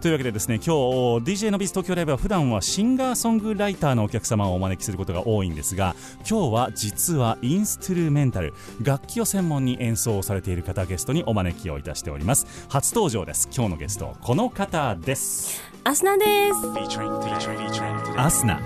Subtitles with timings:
[0.00, 0.70] というわけでですね今日
[1.24, 5.96] DJ のビズ東京ライブは普段はシンガーソングライターのお客様をお招きすることが多いんですが
[6.28, 12.46] 今日は実はインストゥルメンタル楽器を専門に演奏されている方ゲストにお招きをいたしております。
[12.68, 13.48] 初登場です。
[13.54, 15.62] 今日のゲストこの方です。
[15.84, 16.56] アスナです.
[18.16, 18.60] アスナ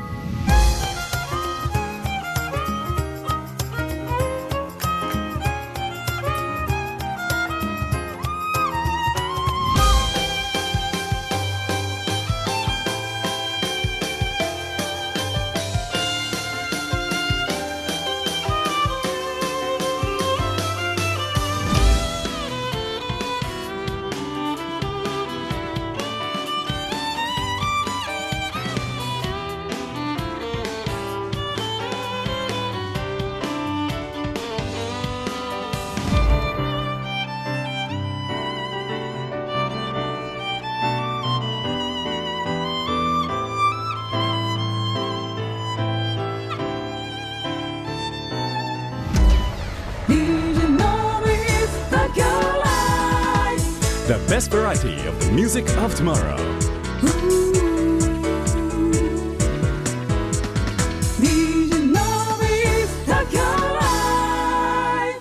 [54.41, 56.35] best variety of the music of tomorrow.
[57.03, 57.09] ブ
[61.21, 62.01] DJ の
[62.41, 62.47] ビ
[62.87, 63.85] ズ東京ラ
[65.09, 65.21] イ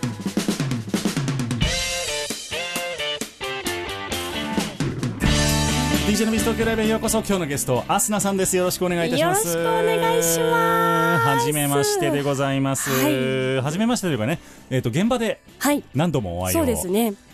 [6.08, 7.18] DJ のビス東京ライブへようこそ。
[7.18, 8.56] 今日のゲストアスナさんです。
[8.56, 9.50] よろしくお願いいたします。
[9.50, 11.26] よろしくお願いします。
[11.28, 12.90] はじめましてでございます。
[12.90, 15.84] ははじめましてというかねえっ、と現場ではい。
[15.94, 16.66] 何度もお会いを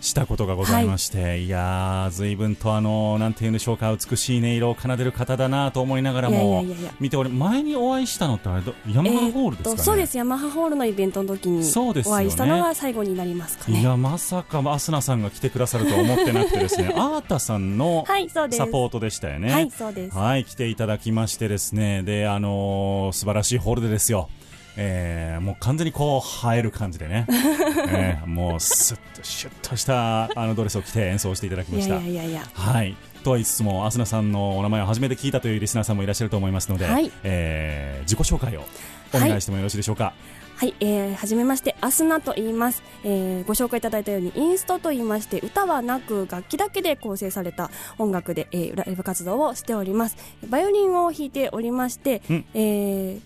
[0.00, 13.80] したことがございまして、い、やー随分とあのなんて言うんでしょうか美しい音色を奏でる方だなと思いながらもやいやいや見ており前にお会いしたのってあれどヤマハホールですかね、えーそうですヤマハホールのイベントの時にお会いしたのが最後になりますかね。
[13.80, 18.04] いやまさかアスナさんが来てくださるとは思ってなくてですね アータさんの
[18.50, 19.52] サポートでしたよね。
[19.52, 20.16] はいそうです。
[20.16, 24.28] はい、来ていただきましてですね、で、あのー素晴らしいホールでですよ。
[24.76, 27.26] えー、もう完全にこう映える感じでね、
[27.88, 31.94] えーもうスッとシュッとしたあのドレスを着て演奏していただきまいした。
[31.94, 32.94] やいやいやいやはい。
[33.24, 38.64] とは言いつつも、アスナさんのお名前を初めて聞いたというリスナーさんもいらっしゃると思いますので、はいえー自己紹介を
[39.12, 40.12] お願いしてもよろしいでしょうか。
[40.56, 42.82] はい、えー、はじめまして、アスナと言います。
[43.04, 50.16] えー、ご紹介いただいたように、インストと言いまして、歌はなく楽器だけで構成された音楽で、えー、ライブ活動をしております。
[50.48, 53.20] バイオリンを弾いておりまして、うんえー、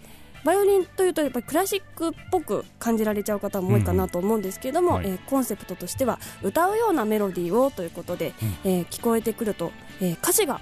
[0.44, 8.32] バイオリンというとやっぱりクラシックっぽく感じられちゃう方も多いかなと思うんですけども、はいえーコンセプトとしては歌うようなメロディーをということで、
[8.64, 10.60] えー聞こえてくると、えー歌詞が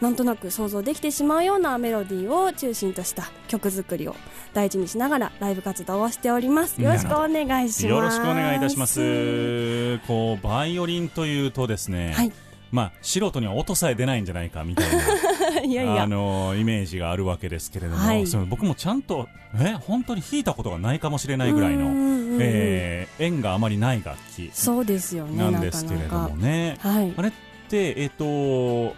[0.00, 4.14] なんとなく想像できてしまうようなメロディーを中心とした曲作りを
[4.54, 6.80] 大事にしながらライブ活動をしております。
[6.80, 7.86] よろしくお願いします。
[7.86, 9.98] よろしくお願いいたします。
[10.06, 12.32] こうバイオリンというとですね、はい。
[12.70, 16.02] まあ素人には音さえ出ないんじゃないかみたいな いやいや。
[16.02, 21.90] あのイメージがあるわけですけれども、はいその僕もちゃんとえ本当に弾いたことがないかもしれないぐらいの、
[22.40, 25.50] えー縁があまりない楽器そうですよね。
[25.50, 26.76] なんですけれどもね。
[26.80, 27.22] はいあ。
[27.22, 27.32] れっ
[27.68, 28.94] てえっ、と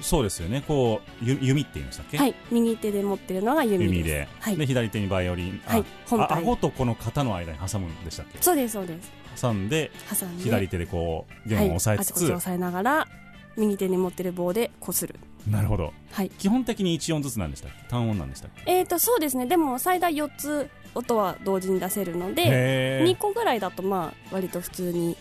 [0.00, 2.34] そうですよねこうゆ弓って言いましたっけ、はい。
[2.50, 4.56] 右手で持ってるのが弓でで,、はい。
[4.56, 5.84] で左手にバイオリン、あはい。
[6.06, 6.38] 本あ体。
[6.40, 8.38] 顎とこの肩の間に挟むんでしたっけ？
[8.40, 9.12] そうです、そうです。
[9.40, 9.90] 挟んで。
[10.38, 13.08] 左手でこう弦を押さえつつ、はい、押さえながら、
[13.56, 15.16] 右手に持ってる棒でこする。
[15.48, 16.30] なるほどはい。
[16.30, 17.88] 基本的に1音ずつなんでしたっけ？
[17.88, 18.70] 単音なんでしたっけ？
[18.70, 19.46] えーと、そうですね。
[19.46, 25.16] でも、最大4つ音は同時に出せるので、へー2個ぐらいだと、まあ、割と普通に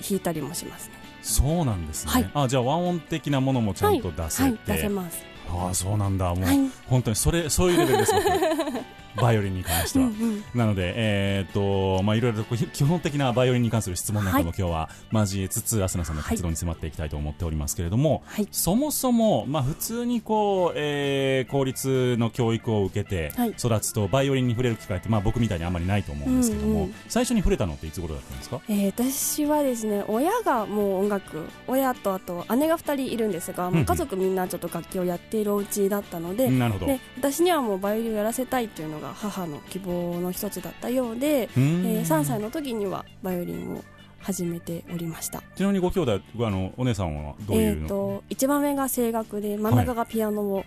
[0.00, 0.94] 弾いたりもしますね。
[1.22, 5.24] そうなんですね、はいあじゃあ和音的なものもちゃんと出せて、はい、出せます。
[5.50, 6.58] ああそうなんだもう、はい。
[6.86, 8.24] 本当にそれそういうレベルです僕
[9.16, 10.06] バイオリンに関しては。
[10.06, 10.44] うんうん。
[10.54, 11.52] なので、えーっ
[11.98, 18.48] とまあ、いろいろと基本的なバイオリンに関する質問なんかもは今日は交えつつ、アスナさんの活動に迫っていきたいと思っておりますけれども、はい。
[18.50, 23.50] そもそも、まあ、普通にこう、えー公立の教育を受けてはい。
[23.50, 26.94] 育つと、バイオリンに触れる機会って、まあ、僕みたいにあんまりないと思うんですけども、うんうん。
[27.08, 28.60] 最初に触れたのっていつ頃だったんですか？
[28.68, 33.76] えー私はですね親がもう音楽親とあと姉が2人いるんですが、うんうん。
[33.78, 36.86] もう家族みんなちょっと楽器をやっているお家だったので,、なるほど。
[36.86, 43.84] で私にはもうバイオリンをやらせたいっていうのが母の希望の一つだったようで、えー3歳の時にはバイオリンを
[44.20, 45.42] 始めておりました。
[45.54, 50.64] ちなみにご兄弟あのお姉さんはどうえいうの、ー、と一番上が声楽で真ん中がピアノを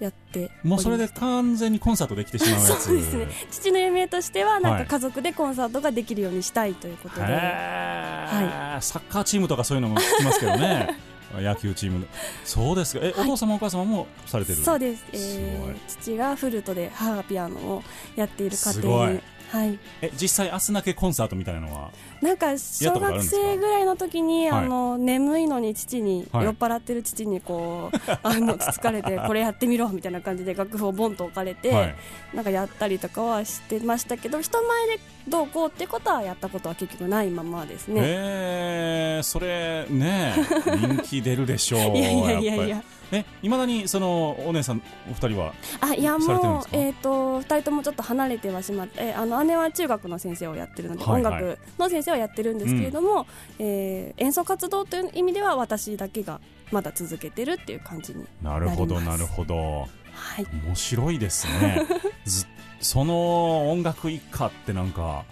[0.00, 2.82] やってもうそれで完全にコンサートできてしまうやつ。
[2.82, 3.28] そうですね。
[3.50, 8.80] 父の夢としてはなんはいか家族でコンサートができるようにしたいということで、へー。
[8.80, 10.96] サッカーチームとかそういうのも聞きますけどね
[11.34, 12.06] 野球チーム
[12.44, 13.00] そうですか。
[13.04, 13.28] え、はい。
[13.28, 14.58] お父様お母様もされてる？
[14.58, 17.82] そうです、えー、父がフルートで母がピアノを
[18.16, 19.08] やっている家すごい。
[19.08, 21.90] 庭にはい、え実際アスナケコンサートみたいなのは
[22.20, 24.64] なんか小学生ぐらいの時に、はい。
[24.64, 26.44] あの眠いのに父に、はい。
[26.44, 31.94] 酔っ払ってる父にこう あのつつかれてこれやってみろみたいな感じで楽譜をボンと置かれて、はい。
[32.34, 38.00] なんかやったりとかはしてましたけど人前でどうこうってことはやったことは結局ないままですね。
[38.04, 40.34] えー、それね
[40.66, 41.96] 人気出るでしょう。
[41.96, 42.68] いやいやいやっぱり。
[42.68, 51.32] いやえいまだにそのお姉さんお二人はあいやもうえっ、と二人ともちょっと離れてはしまってえあの姉は中学の先生をやってるので、はいはい。
[51.34, 53.26] 音楽の先生はやってるんですけれども、
[53.58, 56.40] えー演奏活動という意味では私だけが
[56.70, 59.82] まだ続けてるっていう感じになるほどなるほど。
[60.12, 60.46] はい。
[60.66, 61.82] 面白いですね。
[62.26, 62.46] ず
[62.80, 65.24] その音楽一家ってなんか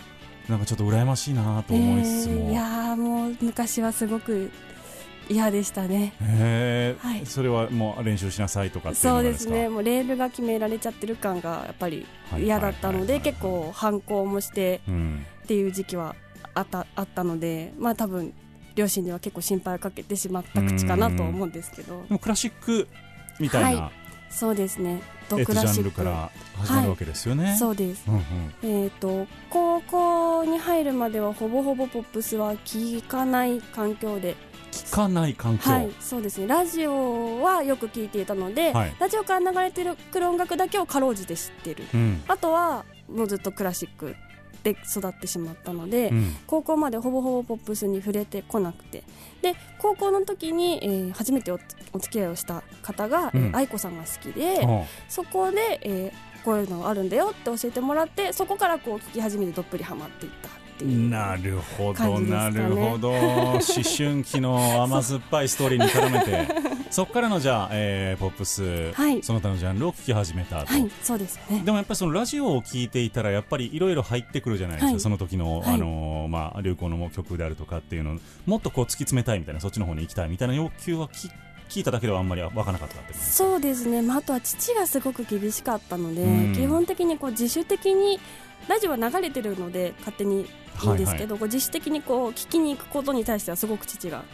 [0.49, 4.51] なんかちょっと羨ましいなと思いつつも、えーいやーもう昔はすごく
[5.29, 6.13] 嫌でしたね。
[7.01, 7.27] はい。
[7.27, 9.69] それはもう練習しなさいとかそうですね。
[9.69, 12.07] もうレールが決められちゃってる感がやっぱり
[12.39, 13.21] 嫌だったのではいはいはいはい。
[13.23, 15.27] 結構反抗もしてうん。
[15.45, 16.17] っていう時期は
[16.55, 18.33] あったあったのでまあ多分
[18.75, 22.03] 両親には結構心配をかけてしまった口かなと思うんですけど。
[22.03, 22.87] でもクラシック
[23.41, 23.93] みたいな、は
[24.29, 25.03] そうですね。
[25.29, 25.91] ドえっと、クラシック。
[25.91, 27.57] から始まるわけですよね。
[27.59, 28.05] そうです。
[28.07, 28.23] うんうん。
[28.63, 34.37] えー、と高校に入るまではほぼほぼポップスは聴かない環境で、
[34.85, 36.47] 聞かない環境、はい、そうですね。
[36.47, 38.97] ラジオはよく聴いていたので、はい。
[38.99, 41.85] ラジオから流れてるくる音楽だけをかろうじて知ってる。
[41.95, 42.23] うん。
[42.29, 44.17] あとはもうずっとクラシック
[44.63, 46.37] で育ってしまったので、うん。
[46.47, 49.03] 高校までほぼほぼポップスに触れてこなくて。
[49.43, 51.59] で高校の時に、えー初めてお
[51.93, 53.57] お付き合いをした方が、えーうん。
[53.57, 63.11] 愛子さんが好きで、あそこで、えーこういうのがあるんだよって教えてもらってそこからこう聞き始めてどっぷりハマっていったっていうなるほど、なるほど。
[63.11, 66.77] 思春期の甘酸っぱいストーリーに絡めて。
[66.91, 69.23] そこからのじゃあ、えーポップス、はい。
[69.23, 71.63] その他のジャンルを聴き始めたと、はいそうですね。
[71.65, 75.01] でもやっぱりそのラジオを聴いていたらやっぱりいろいろ入ってくるじゃないですか、はい。
[75.01, 75.75] その時の、はい。
[75.75, 81.29] あのーまあ、流行の曲であるとかっていうのもっとこう突き詰めたいみたいなそっちの方に行きたいみたいな要求はき
[81.69, 86.55] 聞いただけではあんまり湧かなかったってそうですね、まあ、あとは父がすごく厳しかったので、うん。
[86.55, 88.21] 基本的にこう自主的に
[88.69, 90.47] ラジオは流れてるので勝手に
[90.83, 94.25] いいんですけど、こう自主的にこう聞きに行くことに対してはすごく父が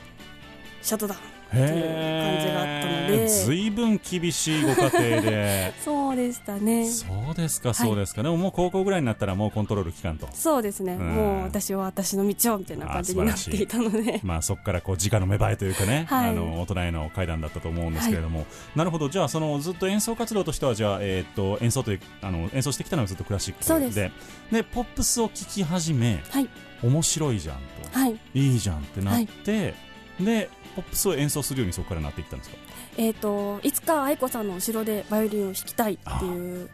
[0.81, 1.21] シャットダウン
[1.53, 3.29] っていう感じがあったので。
[3.29, 5.75] ずいぶん厳しいご家庭で。
[5.85, 6.89] そうでしたね。
[6.89, 10.29] そうですかそうですか、でももう高校ぐらいになったらもうコントロール期間と。
[10.33, 10.99] そうですね、ん。
[10.99, 14.21] もう私は私の道をみたいな感じになっていたので。
[14.23, 16.31] まあそこからこう直の芽生えというかね、はい。
[16.31, 19.09] あの大人への階段だったと思うんですけれども、なるほど。
[19.09, 23.95] じゃあそのずっと演奏活動としてはじゃあ、えーっと演奏というあの演奏してきたのはずっとクラシックでそうです。
[23.97, 24.13] で。
[24.63, 26.49] ポップスを聴き始めはい。
[26.83, 27.57] 面白いじゃん
[27.93, 28.19] と、はい。
[28.35, 29.75] いいじゃんってなって、
[30.21, 32.57] でポップスを演奏するようにそこからなっていったんですか？
[32.97, 36.71] えー、といつか愛子さんの後ろでバイオリンを弾きたいっていう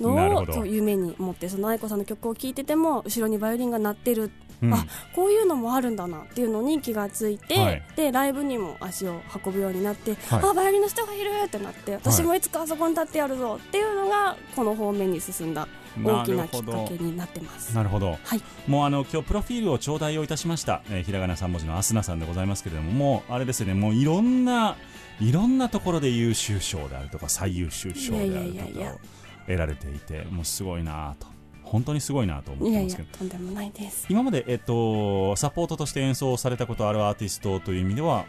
[0.00, 4.30] のをそう夢に持ってその愛子さんの曲を聴いてても後ろにバイオリンが鳴ってる、
[4.62, 4.72] うん。
[4.72, 7.82] あこういうのもあるんだなっていうのに気がついて、はい。
[7.96, 10.44] でライブにも足を運ぶようになって、はい。
[10.44, 15.68] あバイオリンの人がいるってなって私もいつかあそこに立ってやるぞっていうのがこの方面に進んだ
[16.02, 17.74] 大きなきっかけになってます。
[17.74, 18.18] なるほど。
[18.22, 23.74] はい、もうあの今日プロフィールを頂戴をいたしました、えーひらがな3文字のアスナさんでございますけれどももうあれですよね。
[23.74, 24.76] もういろんな
[25.20, 29.00] いろんなところで優秀賞であるとか最優秀賞であるとかを
[29.46, 31.26] 得られていてもうすごいなと
[31.62, 33.18] 本当にすごいなと思ってますけど。
[33.18, 34.06] とんでもないです。
[34.08, 38.26] 今まで、えっと、サポートとして演奏されたことあるアーティストという意味では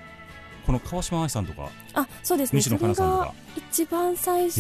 [0.66, 2.58] この川島愛さんとかあそうですね。
[2.60, 3.34] 西野カナさんとか。
[3.56, 4.56] 一番最初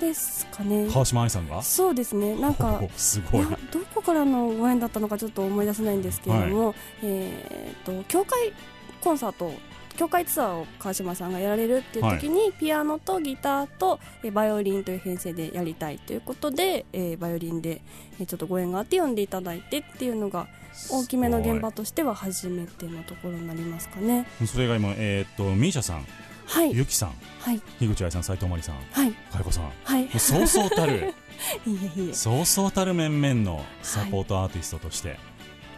[0.00, 0.88] ですかね。
[0.90, 1.62] 川島愛さんが？
[1.62, 2.36] そうですね。
[2.36, 3.46] なんかおすごい。
[3.72, 8.52] どこからのご縁だったのかちょっと思い出せないんですけれども、えー、と教会
[9.00, 9.52] コンサート
[9.96, 17.80] 教会ツアーを川島さんがやられるっていう時に、ピアノとギターと、えーバイオリンという編成でやりたいということで、えーバイオリンで、
[18.20, 20.46] えーちょっとご縁があって呼んでいただいてっていうのが
[20.90, 24.26] 大きめの現場としては初めてのところになりますかね。
[24.46, 26.06] それ以外もえーっとミーシャさん
[26.46, 26.76] はい。
[26.76, 27.60] ゆきさんはい。
[27.80, 29.12] 樋口愛さん斉藤真理さんはい。
[29.32, 29.64] かよこさん。
[29.64, 30.04] もはい。
[30.14, 31.14] うそうそうたる。
[31.66, 35.18] いえいえそうそうたる面々のサポートアーティストとして、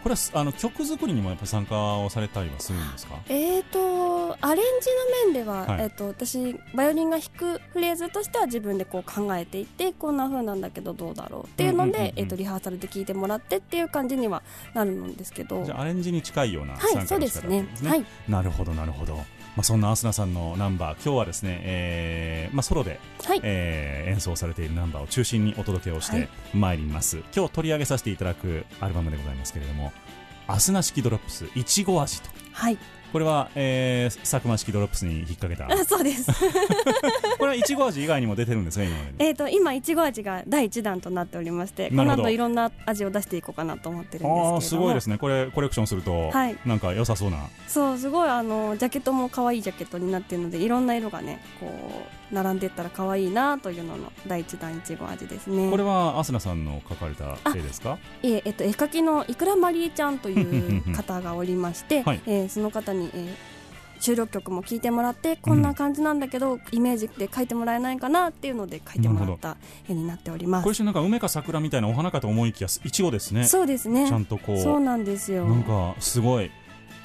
[0.03, 3.15] これはあの曲作りにもやっぱ参加をされたりはするんですか？
[3.29, 3.79] えーと
[4.41, 4.89] アレンジ
[5.25, 5.81] の面では、はい。
[5.81, 11.45] えー、と私バイオリンが弾くフレーズとしては自分でこう考えていてこんな風なんだけどどうだろう。
[11.45, 14.43] っていうので、リハーサルで聞いてもらってっていう感じには
[14.73, 15.63] なるんですけど。
[15.63, 17.49] じゃあアレンジに近いようなはい参加の仕そうですね。
[17.49, 18.05] 方なんですね、はい。
[18.27, 19.23] なるほどなるほど、ま
[19.57, 23.41] あ、そんなアスナさんのナンバー今日はですね、えーまあ、ソロで、はい。
[23.43, 26.29] えー演奏されているナンバーを中心にお届けをしてはい。
[26.53, 29.93] まいります、今日取り上げさせていただくアルバムでございますけれども
[30.47, 32.29] アスナ式ドロップスいちご味と。
[32.51, 32.77] はい
[33.11, 35.71] これは、えー、サクマ式ドロップスに引っ掛けた。
[35.71, 36.31] あ そうです。
[37.37, 45.17] これはいちご味以外にも出てるんですか今えーと今いちご味が第1弾となっておりましてこの後いろんな味を出していこうかなと思ってるんですああすごいですね。
[45.17, 46.57] これコレクションすると、はい。
[46.65, 47.37] なんか良さそうな。
[47.67, 55.69] そうすごいあのジャケットも可愛いジャケットになっているのでいろんな色がねこう並んでいったら可愛いなというのの第1弾いちご味ですね。
[55.69, 57.97] これはアスナさんの描かれた絵ですか？
[58.23, 62.21] いええっと、絵描きのいくらまりえちゃんという方がおりまして、はい。
[62.25, 63.29] えーその方に、えー
[64.01, 69.57] 収録曲も聴いてもらってこんな感じなんだけど、イメージで描いてもらえないかなっていうので描いてもらった
[69.89, 70.63] 絵になっております。
[70.63, 73.43] これなんか梅か桜みたいなお花かと思いきやいちごですね。
[73.43, 74.07] そうですね。
[74.07, 74.61] ちゃんとこう。
[74.61, 75.43] そうなんですよ。
[75.45, 76.49] なんかすごい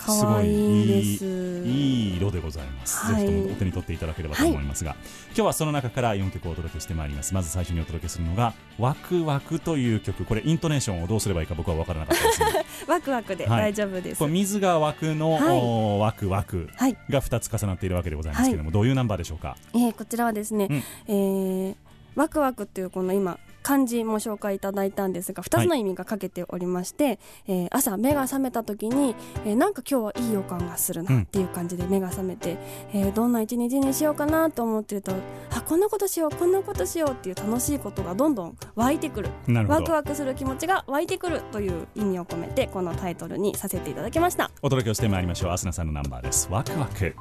[0.06, 1.25] 可愛いんです。
[1.25, 3.26] いい色でございます、はい。
[3.26, 4.96] ぜひともお手に取っていただければと思いますが、
[5.28, 7.34] 今日はその中から4曲をお届けしてまいります。
[7.34, 10.25] まず最初にお届けするのが「ワクワク」という曲。
[10.25, 12.46] これイントネーションをどうすればいいか僕は分からなかったですね。
[12.87, 13.73] ワクワクではい。
[13.73, 15.58] 大丈夫です、これ水が湧くの、はい。
[15.61, 16.96] おワクワクはい。
[17.08, 19.56] が2つ重なっているわけでございますけれども、どういうナンバーでしょうか？
[19.75, 20.76] えーこちらはですね、うん。
[21.08, 21.75] えー
[22.14, 27.18] ワクワクっていうこの今漢字も紹介いただいたんですが2つの意味がかけておりまして、
[27.49, 29.16] えー朝目が覚めた時に、
[29.47, 32.59] えーなんか今日はいい予感がするなっていう感じで目が覚めて、
[32.92, 35.12] えーどんな一日にしようかなと思ってると
[35.50, 39.30] あこんなことしようこんなことしようっていう楽しいことがどんどん湧いてくる。
[39.47, 39.80] なるほど。
[39.80, 44.50] ワクワクする気持ちが湧いてくるという意味を込めてこのタイトルにさせていただきました。
[44.61, 45.52] お届けをしてまいりましょう。
[45.52, 46.49] アスナさんのナンバーです。
[46.50, 47.14] ワクワク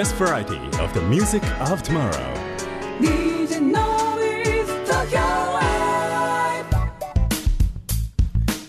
[0.00, 2.10] best variety of the music of tomorrow.
[3.02, 6.64] DJ Nobis Tokyo Live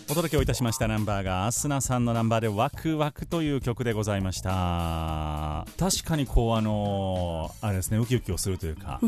[0.10, 5.66] お届けをいたしましたナンバーがアスナさんのナンバーで「ワクワク」という曲でございました。
[5.80, 9.00] 確かにこうあのあれですねウキウキをするというか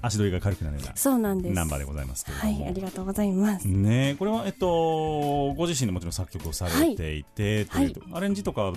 [0.00, 1.54] 足取りが軽くなるようなそうなんです。
[1.54, 3.68] ナンバーでございますけれどはも、いありがとうございます。
[3.68, 7.92] ねえこれはえっとご自身でもちろん作曲をされていて、はい。
[7.92, 8.72] というとアレンジとか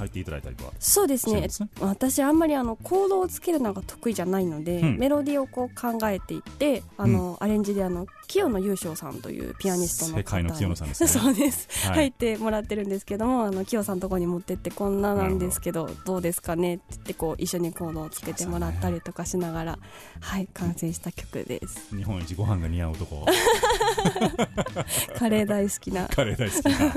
[0.00, 1.42] 入っていただいたりとかそうですね。
[1.42, 1.48] ね？
[1.80, 4.98] 私あんまりあのコードをつけるのが得意じゃないので、うん。
[4.98, 11.08] メロディーをこう考えていってあの、アレンジであの清野優勝さんというピアニストの世界の清野さんですね。
[11.10, 11.96] そうです、はい。
[11.96, 16.16] 入ってもらってるんですけどもあの清さんのところに持ってってこんななんですけどど。
[16.18, 19.78] うですかねって言ってこう一緒にコードをつけてもらったりとかしながら、
[20.20, 21.96] はい完成した曲です。
[21.96, 23.26] 日本一ご飯が似合う男
[25.18, 26.06] カレー大好きな。
[26.08, 26.92] カレー大好きな。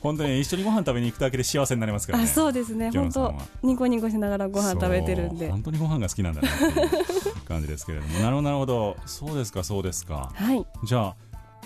[0.00, 2.24] 本当に一緒にご飯食べに行くだけで幸せになりますからね。
[2.24, 2.90] あそうですね。
[2.90, 5.50] 本当ニコニコしながらご飯食べてるんで。
[5.50, 8.12] 本当にご飯が好きなんだなっていう感じですけれども。
[8.20, 8.96] なるほどなるほど。
[9.06, 10.32] そうですかそうですか。
[10.34, 10.66] はい。
[10.84, 11.16] じゃあ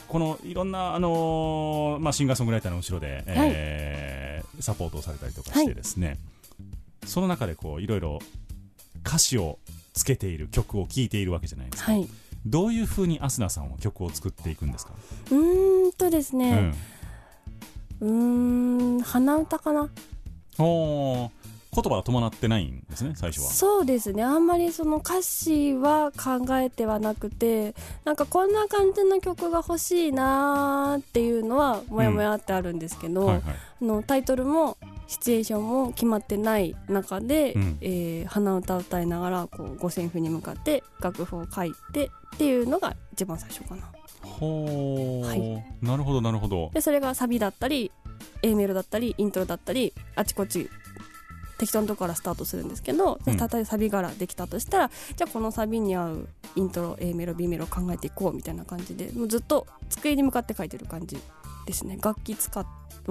[0.09, 4.27] このいろんな、あのーまあ、シンガーソングライターの後ろで、えー
[4.61, 6.19] サポートをされたりとかしてですね、
[7.05, 8.21] その中でこういろいろ
[9.05, 9.59] 歌詞を
[9.93, 12.09] つけている曲を聴いているわけじゃないですか、はい
[12.47, 14.93] どういうふうにアスナさんは曲を作っていくんですか、
[15.31, 16.75] うーんとですうねん、
[18.01, 18.09] うー
[18.99, 19.91] ん鼻歌かな？
[20.59, 21.31] おー
[21.75, 23.51] 言葉は伴ってないんですね最初は。
[23.51, 24.23] そうですね。
[24.23, 27.75] あんまりその歌詞は考えてはなくて
[28.05, 33.43] なんかこんな感じの曲が欲しいなーっていうのはもやもやってあるんですけど、はいはい。
[33.83, 37.79] あのタイトルもシチュエーションも決まってない中で、うん。
[37.81, 43.83] えー鼻歌を歌いながらこう五線譜に向かって楽譜を書いてっていうのが一番最初かな。
[44.23, 45.65] ほー、はい。
[45.81, 46.71] なるほどなるほど。
[46.75, 47.93] でそれがサビだったり
[48.43, 50.69] A メロだったりイントロだったりあちこち
[51.59, 53.37] 適当なとこからスタートするんですけど、うん。
[53.37, 61.17] 例えばサビからできたとしたらじゃあこのサビに合うイントロ A メロ B メロ考えていこうみたいな感じでもうずっと机に向かって書いてる感じ
[61.67, 61.99] ですね。
[62.03, 62.61] 楽器使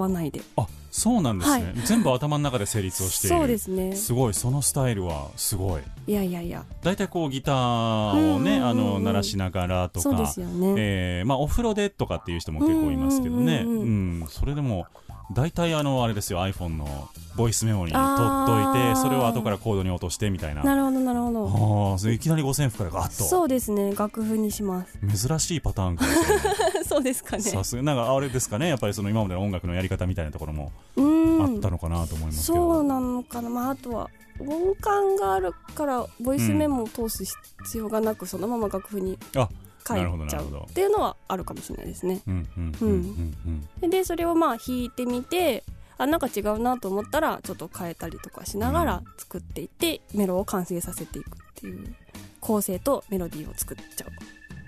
[0.02, 0.42] わないで。
[0.58, 1.74] あそうなんですね、はい。
[1.84, 3.36] 全部頭の中で成立をしている。
[3.36, 3.96] そうですね。
[3.98, 5.82] すごいそのスタイルはすごい。
[6.08, 6.64] いやいやいや。
[6.84, 14.88] 大体こうギターをね、あの鳴らしながらとそうでかすよね、えーまあ、お風呂でとかっていう人も結構いますけどね、うんそれでも
[15.32, 20.64] 大体あのあれですよ iPhone のボイスメモに取っあといーてそれを後からコードに落としてみたいな。
[20.64, 21.92] なるほどなるほど。
[21.92, 23.24] ああそれいきなり5000符からガッと。
[23.26, 25.28] そうですね楽譜にします。
[25.28, 26.86] 珍しいパターンかもしれない。
[26.86, 27.44] そうですかね。
[27.44, 34.10] さすがなんかあれですかねやっぱりその今までの音楽のやり方みたいなところもあったのかなと思いますけど、そうなのかな、まあ、あとは
[34.40, 37.24] 音感があるからボイスメモを通す
[37.64, 39.50] 必要がなく、そのまま楽譜にあ
[39.88, 42.22] 書いちゃうっていうのはあるかもしれないですね。
[42.28, 43.90] うんうんうんうんうん。
[43.90, 45.64] でそれをまあ弾いてみて
[45.98, 51.96] あなんか違うなと思ったらちょっと変えたりとかしながら作っていって、メロを完成させていくっていう
[52.42, 54.06] 構成とメロディーを作っちゃ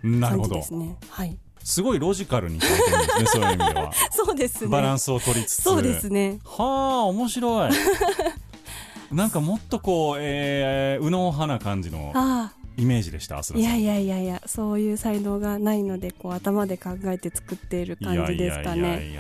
[0.03, 0.49] うなるほど。
[0.49, 0.95] 感じですね。
[1.09, 1.37] はい。
[1.63, 3.91] すごいロジカルに書いてるんですねそういう意味では。
[4.11, 4.69] そうですね。
[4.69, 5.63] バランスを取りつつ。
[5.63, 6.39] そうですね。
[6.45, 7.71] はあ面白い。
[9.11, 19.19] なんかもっとこう、えー、右脳派な感じのあイメージでしたいやいやいやいやそういう才能がないのでこう頭で考えて作っている感じですかね。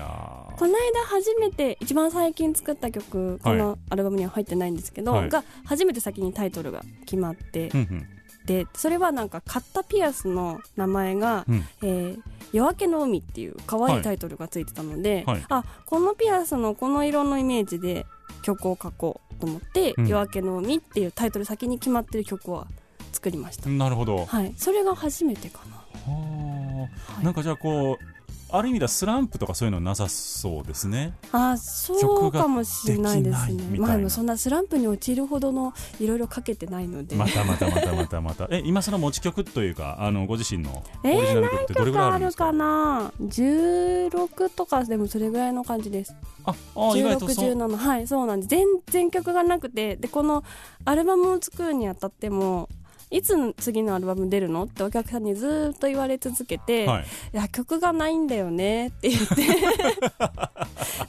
[0.57, 5.29] この間初めて一番最近作った曲このアルバムには入ってないんですけど、はい。
[5.29, 8.07] が初めて先にタイトルが決まってうんうん。
[8.45, 11.63] でそれはなんか買ったピアスの名前が「うん。
[11.81, 12.21] えー
[12.53, 15.45] 夜明けの海」っていう可愛いタイトルがついてたので、はい。
[15.49, 18.05] あこのピアスのこの色のイメージで
[18.41, 20.07] 曲を書こうと思って「うん。
[20.07, 22.67] 夜明けの海」っていうタイトル先に決まってる曲は
[23.11, 24.53] 作りました、なるほど、ははい。
[24.57, 25.77] それが初めてかな。
[26.07, 26.11] あ。
[26.11, 27.25] はい。
[27.25, 28.05] なんかじゃあこう
[28.49, 31.11] ある意味ではスランプとかそういうのなさそうですね。
[31.33, 33.77] あそうかもしれないですね。
[33.77, 38.47] まあでもそんなスランプに陥るほどのいろいろかけてないので、またまたまたまたまた。
[38.51, 42.47] え今その持ち曲というかあのご自身のオえーリジナル曲ってどれぐらいあるんですか？
[42.47, 46.15] あるかな？16とかでもそれぐらいの感じです。
[46.45, 47.49] ああ意外とそう。
[47.53, 48.49] 1617はいそうなんです。
[48.49, 49.97] 全然曲がなくて。
[49.97, 50.45] でこの
[50.85, 52.69] アルバムを作るにあたっても
[53.09, 54.63] いつ次のアルバム出るの？
[54.63, 57.03] ってお客さんにずーっと言われ続けて、はい。
[57.03, 57.05] い
[57.37, 59.35] や曲がないんだよねって言って。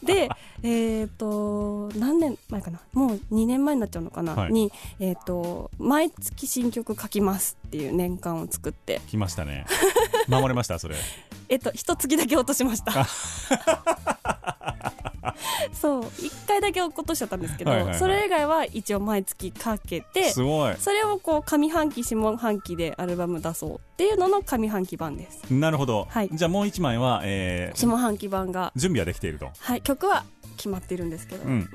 [0.06, 0.28] で
[0.62, 2.80] えっ、と何年前かな？
[2.92, 4.52] もう2年前になっちゃうのかな、はい。
[4.52, 9.00] に、えー、と毎月新曲書きますっていう年間を作って。
[9.08, 9.66] 来ましたね。
[10.28, 10.94] 守れましたそれ。
[11.48, 12.92] えっと一月だけ落としました
[15.73, 17.99] そう一回だけ落としちゃったんですけど、はいはいはい。
[17.99, 20.77] それ以外は一応毎月かけてすごい。
[20.79, 25.43] それをこう上半期下半期でアルバム出そうっていうのの上半期版です。
[25.51, 26.31] なるほど、はい。
[26.33, 28.73] じゃあもう一枚は、えー下半期版が。
[28.77, 30.25] 準備はできていると、はい曲は
[30.57, 31.69] 決まってるんですけど、うん、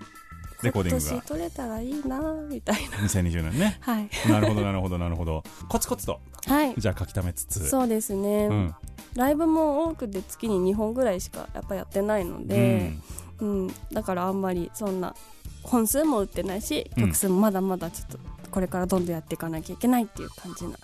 [0.63, 1.11] レコーディングが。
[1.11, 2.97] 今年取れたらいいなみたいな。
[2.97, 3.77] 2020年ね。
[3.81, 4.09] はい。
[4.29, 5.43] なるほどなるほどなるほど。
[5.69, 6.19] コツコツと。
[6.47, 6.75] はい。
[6.77, 7.69] じゃあ書き溜めつつ。
[7.69, 8.75] そうですね、うん。
[9.15, 13.03] ライブも多くで月に2本ぐらいしかやっぱやってないので、うん
[13.91, 15.15] だからあんまりそんな
[15.63, 17.03] 本数も売ってないしうん。
[17.05, 18.19] 曲数もまだまだちょっと
[18.51, 20.77] これからどんどんやっていかなきゃいけないっていう感じな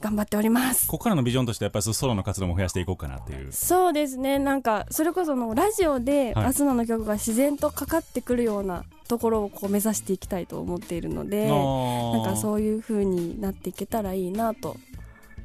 [0.00, 0.86] 頑張っております。
[0.86, 3.52] ここからのビジョンとしてやっぱりソロの活動も増やしていこうかなっていう。
[3.52, 4.38] そうですね。
[4.38, 6.44] なんかそれこそのラジオではい。
[6.46, 14.76] アスナの曲が自然とかかってくるようなところをこう目指していきたいと思っているのでななんかそういう風になっていけたらいいなと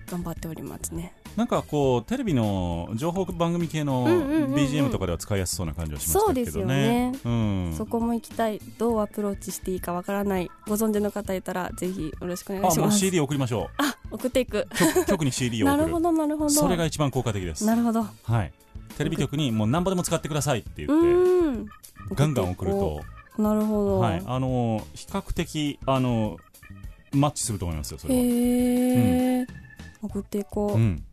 [0.09, 1.13] 頑張っておりますね。
[1.35, 4.53] なんかこうテレビの情報番組系のうんうんうんうん。
[4.55, 6.33] BGM とかでは使いやすそうな感じはしましたけどね。
[6.33, 7.11] そうですよね。
[7.23, 8.59] うん、そこも行きたい。
[8.77, 10.49] どうアプローチしていいかわからない。
[10.67, 14.67] ご存知の方いたらぜひよろしくお願いあもうします CD 送りましょあ送っていく。
[14.71, 16.49] う曲曲に CD をなるほどなるほど。
[16.49, 17.65] それが一番効果的です。
[17.65, 18.01] なるほど。
[18.01, 18.53] うはい。
[18.97, 21.69] テレビ局にもう何ぼでも使ってくださいって言って
[22.15, 23.01] ガンガン送ると。
[23.37, 24.23] なるほど、はい。
[24.25, 26.37] あの比較的あの
[27.13, 28.25] マッチすると思いますよそれは、へ
[29.41, 29.47] え、
[30.01, 31.03] 送っていこう、うん、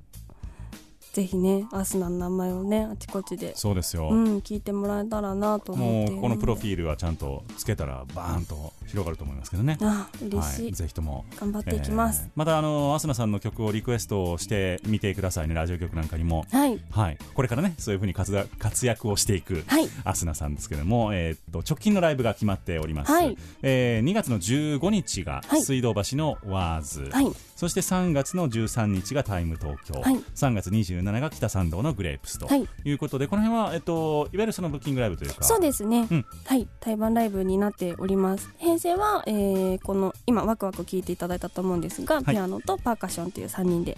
[1.17, 9.79] ぜひねアスナの名前をねあちこちでそうですよ、うん聞いてもらえたらなと思もうこのプロフィィールはちゃんとつけたらバーンと広がると思いますけどね。
[9.81, 12.25] あ嬉しい、はい、ぜひとも頑張っていきます。
[12.25, 15.55] えー、またあのアスナさんの曲をリクエストしてみてくださいね。
[15.55, 16.45] ラジオ局なんかにも。
[16.51, 16.79] はい。
[16.91, 17.19] はい。
[17.35, 19.89] これからねそういうふうに活躍活躍をしていくはい。
[20.05, 23.37] アスナさんですけれども、えーっと直近のライブが決まっております、はい。
[23.63, 25.63] えー2月の15日がはい。
[25.63, 27.33] 水道橋のワーズ、はい。
[27.57, 30.15] そして3月の13日がタイム東京、はい。
[30.35, 32.69] 3月27が北参道のグレープスとはい。
[32.85, 35.45] いうことで、この辺は、えっと、いわゆるそのブッキングライブというか。
[35.45, 36.25] そうですね、うん。
[36.45, 36.67] はい。
[36.81, 38.51] 対バンライブになっております。
[38.59, 42.25] 編成は、えーこの今ワクワク聞いていただいたと思うんですが、い。
[42.25, 43.97] ピアノとパーカッションという3人で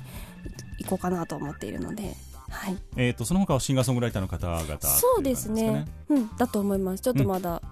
[0.79, 2.15] いこうかなと思っているので
[2.49, 2.77] はい。
[2.97, 5.87] えーっとその他はシンガーソングライターの方々ってい感じそうですね。
[6.09, 6.37] うん。
[6.37, 7.03] だと思います。
[7.03, 7.63] ちょっとまだ、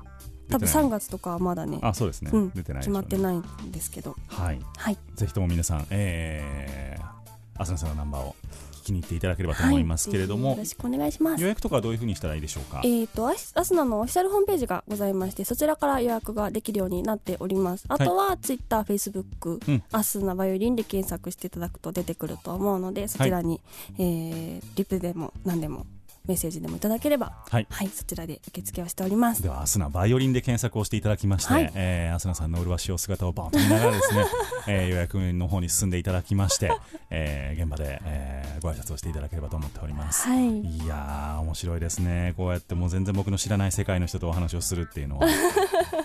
[0.49, 0.85] 多分出てない。
[0.85, 2.51] 3月とかはまだねあそうですね、うん。
[2.51, 3.03] 出てないでしょうね。
[3.07, 4.15] 決まってないんですけど。
[4.29, 4.61] はい。
[4.77, 4.99] はい。
[5.15, 8.37] ぜひとも皆さん、えー、アスナさんのナンバーを。
[8.53, 10.57] 聞きに行っていただければと思いますけれども、はい。
[10.57, 11.43] よろしくお願いします。
[11.43, 12.81] 予約とかはどういうふうにしたらいいでしょうか？
[12.85, 17.85] えー、とアスアスナのオフィシャルホームページがございましてそちらから予約ができるようになっております。
[17.89, 19.83] あとはツイッター、フェイスブックうん。
[19.93, 23.61] アスナバイオリンで検索していただくと出てくると思うのでそちらに、
[23.99, 25.87] えーリプでも何でも
[26.27, 27.67] メッセージでもいただければはい。
[27.71, 29.43] はいそちらで受付をしております。
[29.43, 31.73] ではアスナバイオリンで検索をしていただきまして、はい。
[31.75, 34.25] えーアスナさんの麗しいお姿をバーンと見ながらですね、
[34.69, 36.73] えー予約の方に進んでいただきまして、
[37.11, 40.61] えー現場で、えーご挨拶をしていただければと思っております、はい。
[40.61, 42.35] いやー面白いですね。
[42.37, 45.27] こうやってもう全然僕の知らない世界の人とお話をするっていうのは。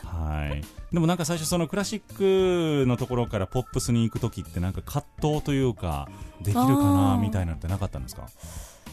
[0.04, 0.62] はい。
[0.94, 6.10] でもなんか最初そのクラシックのところからポップスに行く時ってなんか葛藤というか
[6.42, 7.18] できるかあなー。
[7.20, 8.28] みたいなのってなかったんですか？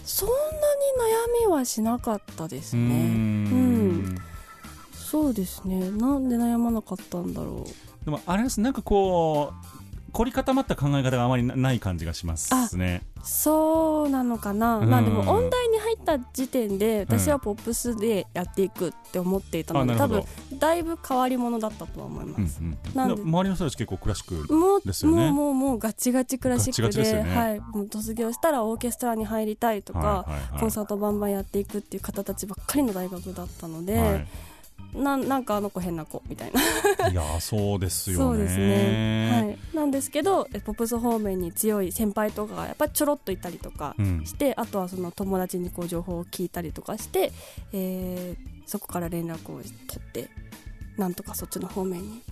[0.09, 0.41] そんなに
[1.45, 2.83] 悩みはしなかったですね。
[2.83, 4.15] うん。
[4.15, 4.19] ん。
[4.91, 5.91] そうですね。
[5.91, 8.05] なんで悩まなかったんだろう。
[8.07, 8.59] でもあれです。
[8.63, 9.78] なんかこう
[10.19, 13.03] 凝り固まった考え方があまりなない感じがしますね。
[13.23, 14.91] そうなのかな、うん。
[14.91, 20.29] まあでも音大に入った時点で私はポップスでやっていくって思っていたので、多あなるほど。
[20.51, 23.15] 分だいぶ変わり者だったとは思います、うんうんなんで。
[23.15, 25.31] で周りの人たち結構クラシックもうですよね。
[25.31, 30.61] もうもうもうガチガチクラシックでねはい、もう卒業したらオーケストラに入りたいとか、はいはいはい。
[30.61, 34.27] コンサートバンバンやっていくっていう方たちばっかりの大学だったので、はい
[34.95, 36.61] なんなんかあの子変な子みたいな。
[37.11, 38.25] いやーそうですよね。
[38.25, 44.25] そうですね、はい、なんですけどえポップス方面に強い先輩とかがやっぱりちょろっといたりとかうん。
[44.25, 47.33] して、あとはその友達にこう情報を聞いたりとかして、
[47.73, 50.29] えーそこから連絡を取って
[50.99, 52.23] なんとかそっちの方面に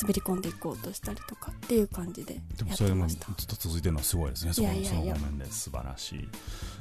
[0.00, 4.52] 滑り込んでいこうとしたりとかっていう感じでやっでもそれもずっと続いてるのはすごいですね。
[4.52, 5.14] そこのいやいやいや。
[5.14, 6.28] その方面で素晴らしい。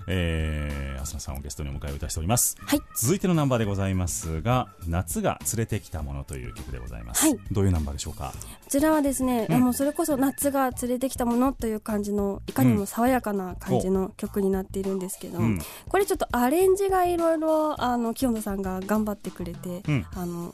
[0.09, 2.55] えー、浅野さんをゲストにお迎えをいたしております。
[2.61, 2.81] はい。
[2.95, 7.39] 続いてのナンバーでございますが夏が連れてきたものという曲でございます、はい。
[7.51, 8.33] どういうナンバーでしょうか？
[8.33, 9.61] こちらはですね、うん。
[9.61, 15.59] もうそれこそ夏が連れてきたものという感じのいかにも爽やかな感じの曲になっているんですけど、うん。
[15.89, 20.05] これちょっとアレンジがいろいろあの清野さんが頑張ってくれて、うん。
[20.15, 20.53] あの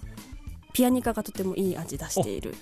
[0.73, 2.55] ピアニカがとてもいい味出している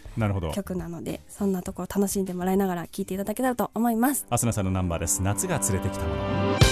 [0.53, 4.25] 曲なのでそんなところ楽しんでもらいながら聴いていただけたらと思います。
[4.29, 5.21] 浅野さんのナンバーです。
[5.21, 6.21] 夏が連れてきたもの「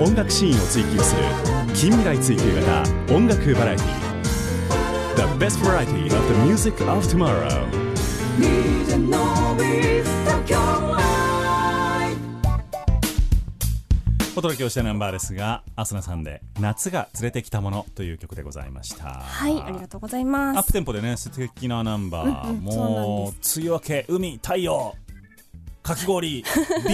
[0.00, 1.22] 音楽シーンを追求する
[1.72, 3.86] 近未来追求型音楽バラエティ。
[5.14, 7.64] The best variety of the music of tomorrow.
[14.36, 19.20] お届けをしたナンバーですがアスナさんで「夏が連れてきたもの」という曲でございました。
[19.20, 20.58] はいありがとうございます。
[20.58, 24.96] アップテンポでね素敵なナンバー、うんうんもう梅雨明け海太陽
[25.84, 26.44] かき氷ビ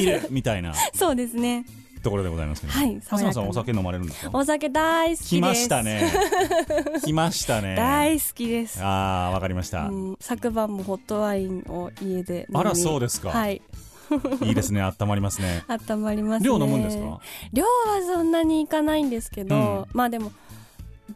[0.04, 0.74] ールみたいな。
[0.92, 1.64] そうですね
[2.02, 4.30] ところでございますけど、はいアスナさんお酒飲まれるんですか？
[4.32, 5.28] お酒大好きです。
[5.28, 6.12] 来ましたね。
[7.04, 7.74] 来ましたね。
[7.76, 8.82] 大好きです。
[8.82, 13.30] ああわかりました、うん昨晩もホットワインを家であらそうですか。
[13.30, 13.62] はい。
[14.42, 14.82] いいですね。
[14.82, 15.62] 温まりますね。
[15.68, 16.46] 温まりますね。
[16.46, 17.20] 量飲むんですか？
[17.52, 17.70] 量は
[18.06, 20.32] そんなにいかないんですけど、まあでも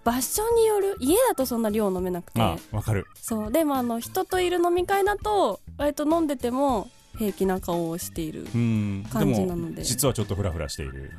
[0.05, 2.41] 場所による家だとそんな量飲めなくて。
[2.41, 3.07] あわかる。
[3.21, 3.53] そう。
[3.53, 9.05] でもあの人といる飲み会だと割と飲んでても平気な顔をしているうん。
[9.05, 9.79] で感じなので。
[9.79, 11.13] も実はちょっとフラフラしている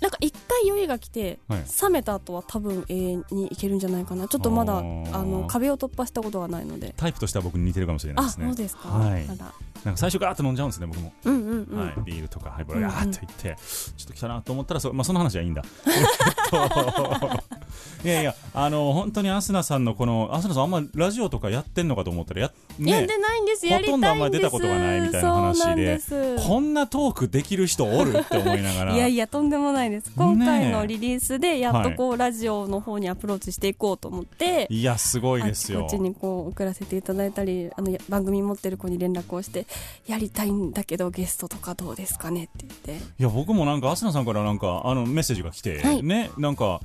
[0.00, 1.64] なんか一回酔いが来て、はい。
[1.82, 4.28] 冷めた後は多分永遠にいけるんじゃないかな。
[4.28, 6.94] ちょっとまだあの壁を突破したことがないので。
[6.96, 8.46] タイプとしては僕に似てるかもしれないあですね。
[8.46, 9.26] そうですか、はい。
[9.26, 9.54] なんか
[9.96, 12.90] 最初ガーッと飲んじゃうんですね僕も、うんうんうん、はい、ビールとかハイボーうんうん。
[12.90, 13.56] ルガーッといって、
[13.96, 15.62] ちょっと来たなと思ったらそ,、まあ、その話はいいんだ。
[15.86, 17.42] えっと。
[18.04, 23.68] いやいやあの本当にアスナさんのこのアスナさんあんまラジオとかやってんのかと思ったらや,、ねやって、ないんです。
[23.68, 26.00] ほとんどあんまり出たことがないみたいな話で
[26.46, 28.94] こんなトークできる人おるって思いながら。
[28.96, 30.12] いやいやとんでもないです。
[30.16, 35.80] 今回のリリースでやっとこう、ラジオの方にアプローチしていこうと思っていやすごいですよ。
[35.80, 39.66] ちこっちにこう送らせていただいたりあのや番組持ってる子に連絡をして
[40.06, 43.04] やりたいんだけどゲストとかどうですかねって言って。
[43.18, 46.02] いや僕もなんかアスナさんからなんかあのメッセージが来て、はい。
[46.02, 46.80] ねなんか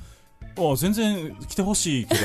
[0.58, 2.20] あ全然来てほしいけど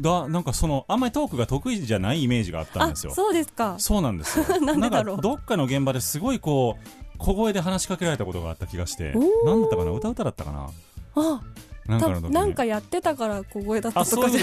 [0.24, 3.12] だなんかそのあんまりトークが得意じゃないイメージがあったんあですよ。
[3.14, 3.76] そうですか。
[3.78, 4.44] そうなんですよ。
[4.60, 5.16] なんでだろう。
[5.16, 9.14] かどっかの現場ですごいこう小声で話しかけられたことがあった気がして。
[9.44, 9.90] 何だったかな？
[9.92, 10.70] 歌歌だったかな？
[11.16, 11.42] あ
[11.86, 14.40] なんかやってたから小声だったあとかじゃ。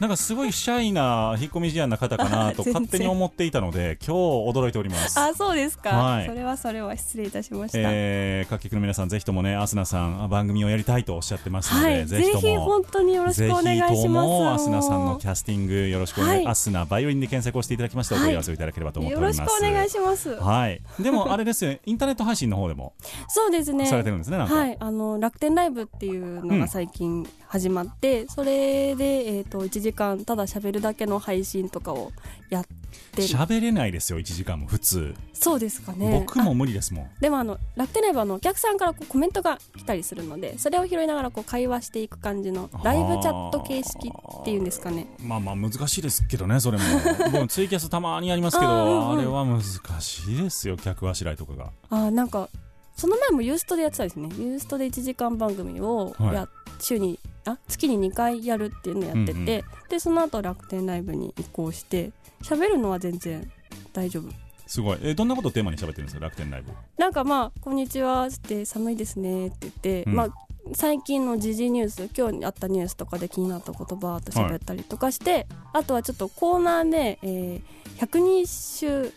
[0.00, 5.18] なんかすごいシャイな引っ込み思案な方かなと 勝手に思っていたので今日驚いております。
[5.18, 6.26] あそうですか、はい。
[6.26, 12.06] それはそれは失礼いたしました、えー、各局の皆さんぜひともねアスナさんあ番組をやりたいとおっしゃってますので、はい。
[12.06, 12.40] ぜぜひとも。
[12.40, 13.94] ひ本当によろしくお願いします。
[13.94, 16.46] ぜひともアスナさんのキャスティングよろしくお願い、はい。
[16.48, 20.34] アスナバイオリンで検索をしていただきましてお問い合わせをいただければと思ってよろしおりますくお願いします。
[20.36, 20.80] はい。
[21.00, 22.94] でもあれですよ インターネット配信の方でも
[23.28, 23.86] そうですね。
[23.86, 29.04] されてるんですねなんか、はい、あの楽天ライブっていうのが最近始まって、それで、
[29.38, 32.12] えー、と1時間ただ喋るだけの配信とかを
[32.50, 33.28] やってる。
[33.28, 36.24] 喋れないですよ1時間も普通、そうですかね。
[36.26, 37.04] 僕も無理ですもん。
[37.04, 45.06] あでもあの楽天ライブはあのお客さんからこうコメントが来たりするのでそれを拾いながらこう会話していく感じのライブチャット形式っていうんですかね。
[45.20, 46.84] まあまあ難しいですけどねそれも。
[47.26, 49.62] 僕もツイキャスたまにやりますけどあーうんうんあれは難
[50.00, 51.70] しいですよ客あしらいとかが。
[51.90, 52.48] あーなんか
[52.96, 54.28] その前もユーストでやってたんですね。
[54.38, 56.48] ユーストで1時間番組をや、はい。
[56.80, 59.46] 週にあ月に2回やるっていうのをやってて、うんうん。
[59.46, 63.50] でその後楽天ライブに移行して喋るのは全然
[63.92, 64.28] 大丈夫。
[64.66, 64.98] すごい。
[65.02, 66.24] えどんなことをテーマに喋ってるんですか？
[66.24, 66.72] 楽天ライブ。
[66.96, 70.14] なんかまあ「こんにちは」って「寒いですね」って言って、うん。
[70.14, 70.28] まあ
[70.72, 78.46] 最近の時事ニュース今日あったニュースとかで気になったことばーっと喋ったりとかして、あとはちょっとコーナーで、えー、百人
[78.80, 79.10] 種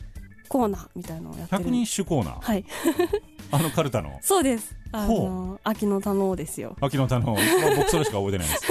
[0.47, 1.63] コーナーみたいなのをやってる。
[1.63, 2.41] 百人種コーナー？
[2.41, 2.65] はい。
[3.51, 4.17] あのカルタの？
[4.21, 4.75] そうです。
[4.91, 6.75] あほの秋の田能ですよ。
[6.81, 8.65] 秋の田の、まあ僕それしか覚えてないです。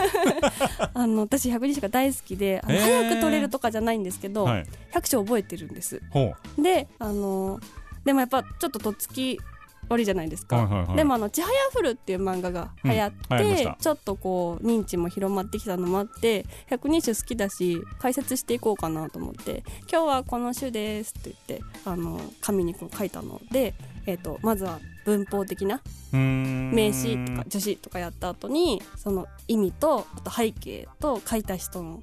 [0.95, 4.67] あの私百人種が大好きであの、早く取れるとかじゃないんですけど、はい。
[4.93, 6.01] 百種覚えてるんです。
[6.11, 7.61] ほであの
[8.05, 9.41] でもやっぱちょっととっつき
[9.89, 10.97] 悪いじゃないですか、はいはいはい。
[10.97, 23.75] でもあの「ちはやふる」っていう漫画が流行って、うんちょっとこう認知も広まってきたのもあって百人種好きだし解説していこうかなと思って「今日はこの種です」って言ってあの紙にこう書いたので、
[24.07, 25.81] えー、とまずは文法的な
[26.13, 32.01] 名詞とか助詞とかやった後にその意味とあと背景と書いた人の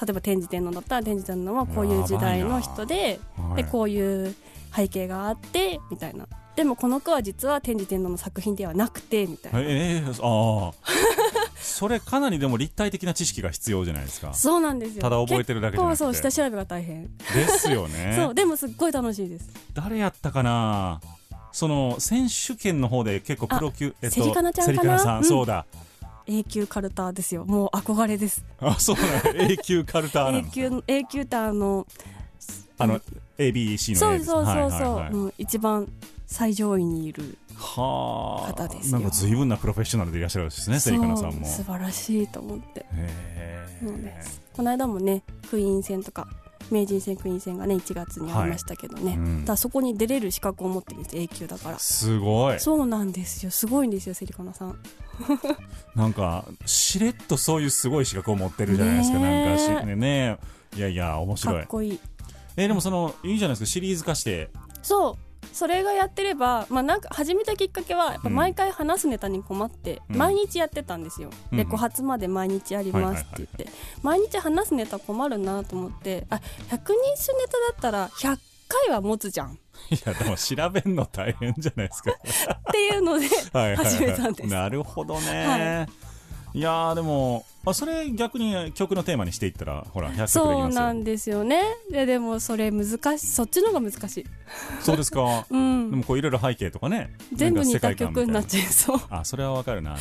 [0.00, 4.34] 例えば天智天皇だったら天智天皇はこういう時代の人ではいでこういう
[4.74, 6.26] 背景があってみたいな
[6.58, 10.72] でもこの句は実は天智天皇の作品ではなくてみたいな、ええああ。
[11.54, 14.34] それかなりでも立体的な知識が必要じゃないですか。
[14.34, 15.02] そうなんですよ。
[15.02, 16.04] ただ覚えてるだけじゃなくて。
[16.04, 18.14] 結構そう下調べが大変、ですよね。
[18.20, 19.48] そうでもすっごい楽しいです。
[19.72, 21.00] 誰やったかな？
[21.52, 24.72] その選手権の方で結構プロ級セリカナちゃんかな？
[24.72, 25.24] セリカナさん、うん。
[25.26, 25.64] そうだ。
[26.26, 27.44] 永久カルタですよ。
[27.44, 28.44] もう憧れです。
[28.58, 29.48] あそうなの。
[29.48, 31.86] 永久カルターな永の久永久ってあの
[32.78, 33.00] あの
[33.38, 34.30] ABC のそう A です。
[34.30, 35.10] そうそうそう、はいはいはい。
[35.12, 35.88] うん一番
[36.28, 37.38] 最上位にいる。
[37.56, 38.52] はあ。
[38.52, 39.00] 方ですよ。
[39.00, 41.46] なんか随分なプロフェッショナルでいらっしゃるんですねセリカナさんも。
[41.46, 42.86] 素晴らしいと思って。
[44.54, 46.28] この間もねクイーン戦とか
[46.70, 49.18] 名人戦クイーン戦がね1月にありましたけどね、はい。
[49.18, 49.40] うん。
[49.40, 51.78] ただそこに出れる資格を持ってるんです A 級だから。
[51.78, 52.60] すごい。
[52.60, 53.50] そうなんですよ。
[53.50, 54.78] すごいんですよセリカナさん。
[55.96, 60.38] なんかしれっとそういうすごい資格を持ってるじゃないですか、なんかしねね
[60.76, 61.62] いやいや面か白い。
[61.62, 62.00] っこいい。
[62.56, 64.50] えーでもそのいいじゃないですかシリーズ化して。
[64.82, 70.16] そうそれがやってれば、まあ、なんか始めたきっかけはやっぱ毎回話すネタに困って、うん。
[70.16, 71.58] 毎日やってたんですよ、うん。
[71.58, 73.66] レコ発まで毎日やりますって言って、
[74.02, 79.48] 毎日話すネタ困るなと思ってあ百人一首ネタだったら100回は持つじゃん。
[79.48, 79.54] っ
[79.90, 82.12] いやでも調べるの大変じゃないですか。
[82.72, 83.26] ていうので
[83.76, 84.48] 始めたんです。
[84.48, 85.86] なるほどね、、は
[86.54, 91.62] いやーでもあそれ逆に曲のテーマにしていったらほら100曲できそうなんですよね。
[91.90, 92.86] ででもそれ難
[93.18, 93.26] しい。
[93.26, 94.26] そっちの方が難しい、
[94.80, 95.46] そうですか。
[95.50, 99.00] で うん、もこういろいろ背景とかね全部似た曲になっちゃいそう。
[99.10, 99.96] あそれはわかるな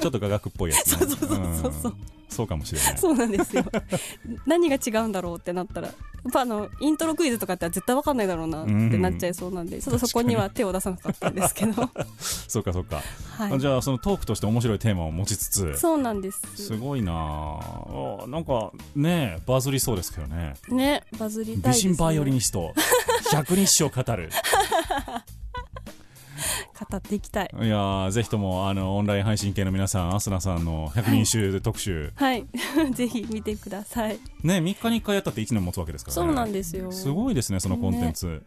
[0.00, 1.92] ちょっと雅楽っぽいやつ、ね、 そうそうそうそうそう。
[1.92, 1.96] ん。
[2.28, 2.98] そうかもしれない。
[2.98, 3.64] そうなんですよ。
[4.46, 5.88] 何が違うんだろうってなったら
[6.24, 11.90] やっぱあのイントロクイズとかって絶対わかんないだろうなってなっちゃいそうなんで、ちょっとそこには手を出さなかったんですけど、
[12.46, 13.02] そうかそうか、
[13.36, 15.76] はい、じゃあそのトークとして面白いテーマを持ちつつ。
[15.76, 16.40] そうなんです
[16.72, 17.12] すごいな。
[17.12, 20.54] ああなんかねバズりそうですけどね。
[20.70, 22.72] ねバズりたいね、美人バイオリニスト
[23.30, 24.30] 百人一生語る。
[26.90, 27.50] 語っていきたい。
[27.52, 32.46] いやーぜひともあのオンライン配信系の皆さんアスナさんの百人一首特集、はい。
[32.92, 34.18] ぜひ見てください。
[34.42, 36.26] ね3日に1回やったって1年持つわけですからね。
[36.28, 36.90] そうなんですよ。
[36.90, 38.40] すごいですねそのコンテンツ、ね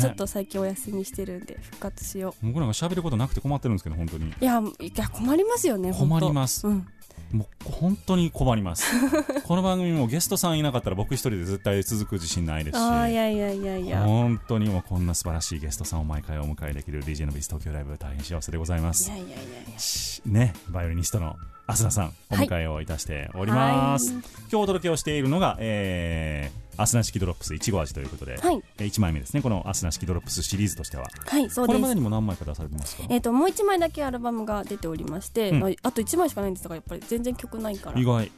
[0.00, 4.26] ちょっと最近お休みしてるんで復活しよ僕なんか喋ることなくて困ってるんですけど本当に。
[4.26, 6.66] ういやいや困りますよね困ります。
[6.66, 6.86] うん
[7.32, 8.90] もう本当に困ります。
[9.44, 12.80] この番組もゲストさんいなかったら僕一人で絶対続く自信ないですし。
[12.80, 14.02] いやいやいやいや。
[14.02, 19.10] 本当にもうこんな素晴らしいゲストさんを毎回お迎えできる DJ のビス東京ライブ大変幸せでございます。
[19.10, 19.38] いやいやいやい
[19.72, 19.78] や。
[19.78, 21.36] しねバイオリニストの
[21.70, 24.22] 浅田さんお迎えをいたしております、はい。
[24.22, 28.62] 今日お届けをしているのが、えー、アスナ式ドロップスいちご味ということで、はい。
[28.78, 29.42] えー1枚目ですね。
[29.42, 31.04] このアスナ式ドロップスシリーズとしては。
[31.26, 33.02] はいそうでこれますでにも何枚か出されてますか？
[33.10, 35.60] えっ、ともう一枚だけアルバムが出ておりまして、うん。
[35.60, 38.00] まああと一枚しかないんですがやっぱり全然曲ないから。
[38.00, 38.32] 意外。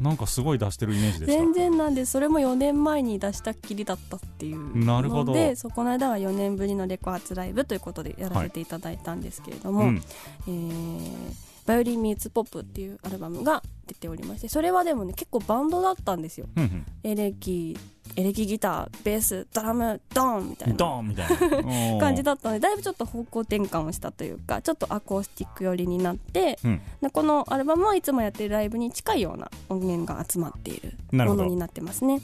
[0.00, 1.38] なんかすごい出してるイメージでした。
[1.38, 5.26] 全然なんでそれも4年前に出したっきりだったっていうなるほど。
[5.26, 10.02] のでそこの間は4年ぶりのレコ発ライブということでやらせていただいたんですけれども、うん。
[10.48, 16.46] えーバイオリンミーツポップっていうアルバムが出ておりましてそれはでもね結構バンドだったんですよ。
[16.56, 16.86] うんうん。
[17.04, 17.76] エレキ
[18.16, 21.00] エレキギターベースドラムドーンみたいな。
[21.00, 22.00] ンみたいな。
[22.00, 26.80] 感じだだったのでだいぶちょっと方向転換をしたというかちょっとアコースティック寄りになってうん。
[27.00, 32.20] でこのアルバムはいつもやってるライブに近いような音源が集まっているものになってますね。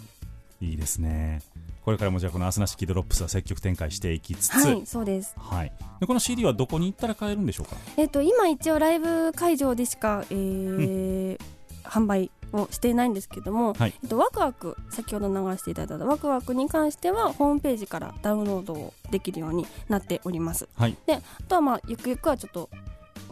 [0.61, 1.41] いいですね
[1.89, 4.53] これからもじゃあこのアスナ式ドロップスは積極展開していきつつ。
[4.53, 5.35] はいそうです。
[5.39, 7.77] はい、でこの CD はどこに行ったら買えるんでしょうか？
[7.97, 11.43] えっと今一応ライブ会場でしか、えー
[11.85, 13.95] 販売をしていないんですけども、はい。
[14.03, 20.69] えっと、ワクワク先ほど流していただいたワクワクに関してはホームページからダウンロードをできるようになっております。
[20.77, 20.97] はい。
[21.07, 22.69] であとはまあゆくゆくはちょっと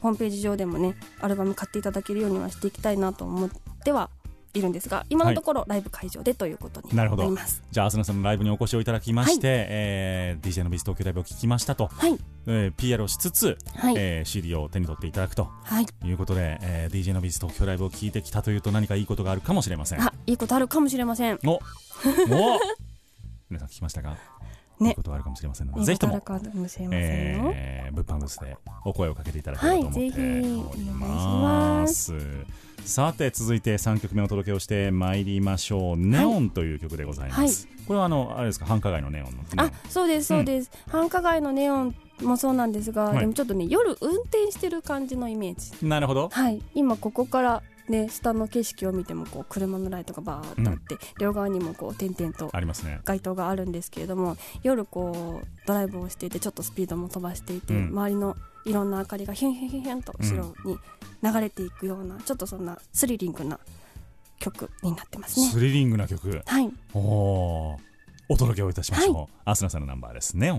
[0.00, 3.50] ホームページ上でもねアルバム買っていただけるようにはしていきたいなと思っ
[3.84, 4.08] ては
[4.56, 7.24] いるんですが今のところライブ会場でということにななるほど。
[7.24, 12.18] りますじゃあアスナさんのライブにお越しをいただきまして、えー DJ のビス東京ライブを聞きましたと、はい。
[12.46, 15.48] えー PR をしつつ、はい、えー CD を手に取っていただくと。
[15.64, 15.86] はい。
[16.04, 20.02] いうことで、えー DJ のビス東京ライブを聞いてきたというと何かいいことがあるかもしれません。
[20.02, 21.38] あいいことあるかもしれません。
[21.46, 21.60] おお
[23.48, 24.16] 皆さん聞きましたか、
[24.80, 24.90] ね。
[24.90, 26.20] いいことがあるかもしれませんのでいいぜひとも
[26.92, 31.06] えー物販ブースでお声をかけていただければと思っておりま
[31.82, 32.12] ます。
[32.84, 42.92] さて続いて3曲目お届けをしてまいりましょう「ネオン」という曲でございます、これはあのあれですか繁華街のネオンのあそうですそうです、繁華街のネオンもそうなんです。
[42.92, 52.50] が、はいでもちょっとね夜運転してる感じのイメージなるほどはい今ここからね下の景色を見てもこう車のライトがバーッとあって、両側にもこう点々と
[53.04, 57.88] 街灯があるんですけれども夜こうドライブをしていてちょっとスピードも飛ばしていて、うん。
[57.88, 60.76] 周りのいろんな明かりがヒュンヒュンヒュンヒュンと後ろに
[61.22, 63.58] 流れていくような、ちょっとそんなスリリングな
[64.38, 65.46] 曲になってますね。
[65.46, 66.42] スリリングな曲。
[66.44, 66.70] はい。
[66.92, 67.80] おお
[68.28, 70.50] お届けをいたしましょう、アスナさんのナンバーです「ネ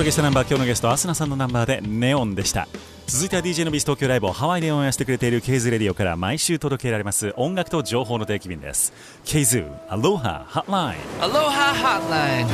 [0.00, 2.68] 届けしたナンバー今日のゲストアスナさんのナンバーでネオンでした。
[3.06, 7.34] 続いては DJ のビス東京ライブをハワイで応援してくれているケイズレディオから毎週届けられます。
[7.36, 8.94] 音楽と情報の定期便です。
[9.26, 12.46] ケイズアロハハットライン Aloha Hotline.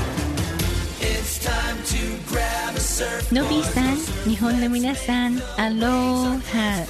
[3.32, 3.97] のびーさん
[4.28, 6.84] 日本の皆さんアローハ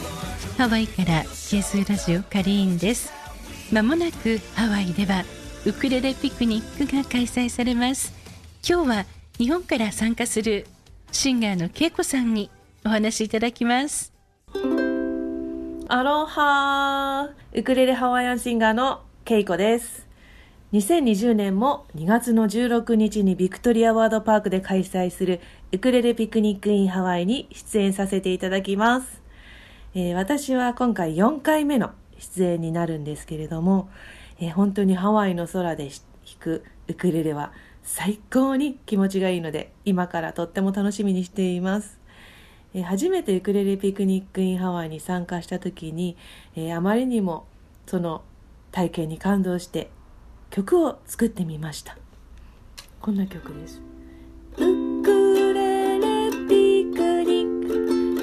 [0.57, 3.13] ハワイからケースラジオカリーンです。
[3.71, 5.23] まもなくハワイでは
[5.67, 8.15] ウクレレピクニックが開催されます。
[8.67, 10.67] 今日は日本から参加する
[11.13, 12.51] シンガーのけいこさんに
[12.87, 14.15] お話しいただきます
[15.89, 20.07] アロハウクレレハワイアンシンガーのケイコです。
[20.73, 29.23] 2020年も2月の16日にビクトリアワードパークで開催するウクレレピクニックインハワイに出演させていただきます。
[29.95, 33.91] えー私は今回4回目の出演になるんですけれども、
[34.41, 36.01] えー本当にハワイの空で弾
[36.41, 37.53] くウクレレは
[37.89, 41.99] 最高に気持ちがいいので今からとっても楽しみにしています。
[42.85, 46.17] 初めてウクレレピクニックインハワイに参加した時に、
[46.77, 47.47] あまりにも
[47.87, 48.23] その
[48.71, 49.89] 体験に感動して
[50.51, 51.97] 曲を作ってみました。
[53.01, 53.81] こんな曲です。
[54.59, 57.71] ウクレレピクニック。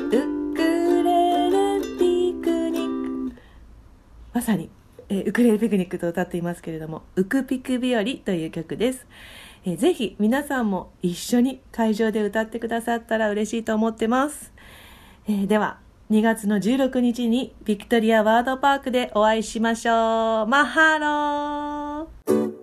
[0.07, 0.11] ウ
[0.53, 3.35] クレレピクニック。
[4.33, 4.69] まさに、
[5.09, 9.05] ウクレレピクニックと歌っていますけれども「ウクピク日和」という曲です、
[9.65, 14.53] えーぜひ皆さんも一緒に会場で歌ってくださったら嬉しいと思ってます、
[15.27, 15.79] えーでは
[16.11, 20.47] 2月の16日にビクトリアワードパークでお会いしましょう。
[20.47, 22.62] マハロー。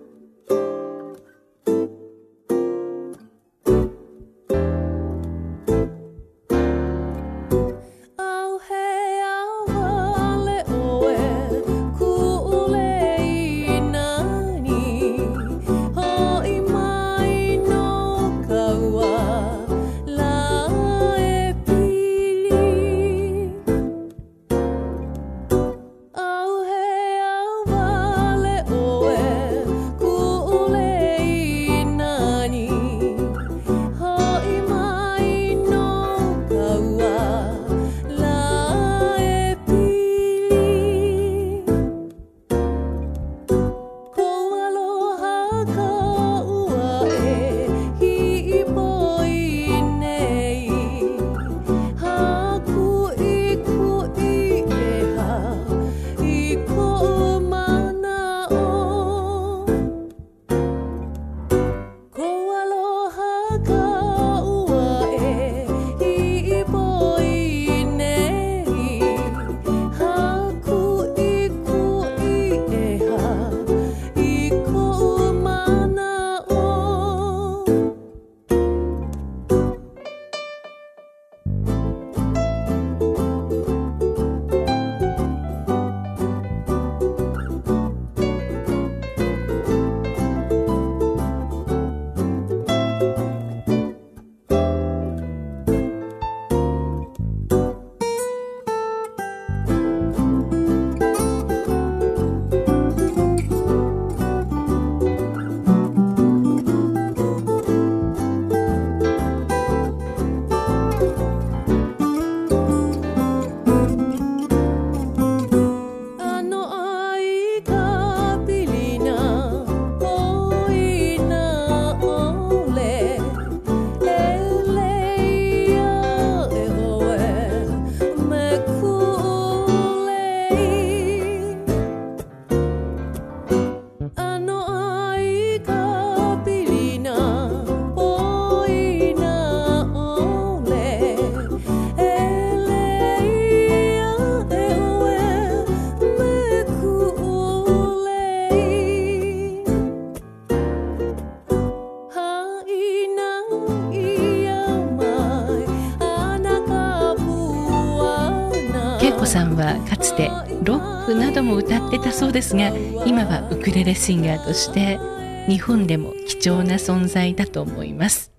[162.21, 162.67] そうですが
[163.07, 164.99] 今はウクレレシンガーとして
[165.47, 168.31] 日本でも貴重な存在だと思います。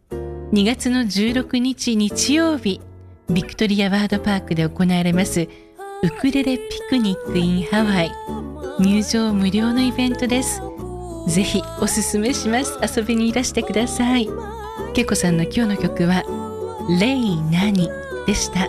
[0.53, 2.81] 2月の16日日曜日
[3.29, 5.49] ビクトリアワードパークで行われます
[6.05, 8.13] ウクレレピクニック in ハワイ。
[8.79, 10.63] 入場無料のイベントです。
[11.27, 12.79] ぜひおすすめします。
[12.97, 14.29] 遊びにいらしてください。
[14.95, 16.23] けいこさんの今日の曲は
[17.01, 17.91] 「レイ何」
[18.29, 18.69] でした。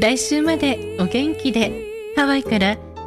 [0.00, 2.78] 来週までお元気でハワイから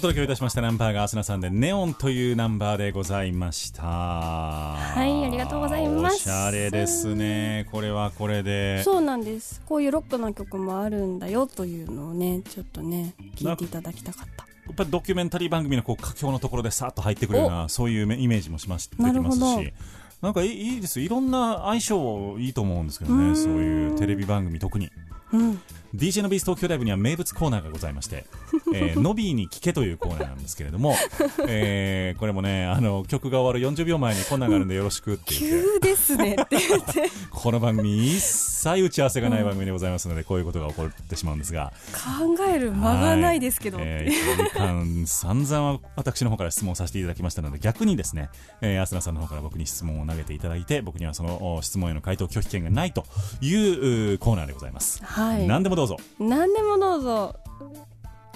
[0.00, 3.82] お届けをいたしましたナンバーがアスナさんでネオンというナンバーでございました。
[3.82, 6.14] はいありがとうございます。
[6.14, 7.68] おしゃれですね。
[7.70, 8.82] これはこれで。
[8.82, 9.60] そうなんです。
[9.66, 14.46] こういうロックな曲もあるんだよというのをねちょっとね聞いていただきたかった。
[14.46, 19.36] やっぱりドキュメンタリー番組のこう佳境のところでさっと入ってくるようなそういうイメージもしましできなるほど。
[19.36, 19.72] ますし
[20.22, 21.00] なんかいいいいです。
[21.00, 23.36] いろんな相性いいと思うんですけどね。
[23.36, 24.90] そういうテレビ番組特に。
[25.34, 25.60] うん
[25.94, 28.26] DJ のビース東京ライブには名物コーナーがございまして、
[28.74, 30.96] えー、ノビーに聞けというコーナーなんですけれども、
[31.46, 35.80] えーこれもねあの曲が終わる40秒前にこんなんがあるんでよろしくって言って。
[35.80, 37.10] 急ですねって言って。
[37.30, 41.72] この番組一切打ち合わせがない番組でございますので、こういうことが起こってしまうんですが。
[41.92, 43.86] 考える間がないですけど、はい。
[43.86, 48.30] えー、1時間散々私の方から質問させていただきましたので逆にですね、
[48.60, 53.04] えー、アスナさんの方から僕に質問を投げていただいて僕にはそのお質問への回答拒否権がないと
[53.40, 55.96] いううコーナーでございます、はい何でもどうぞ。
[56.18, 57.34] 何でもどうぞ。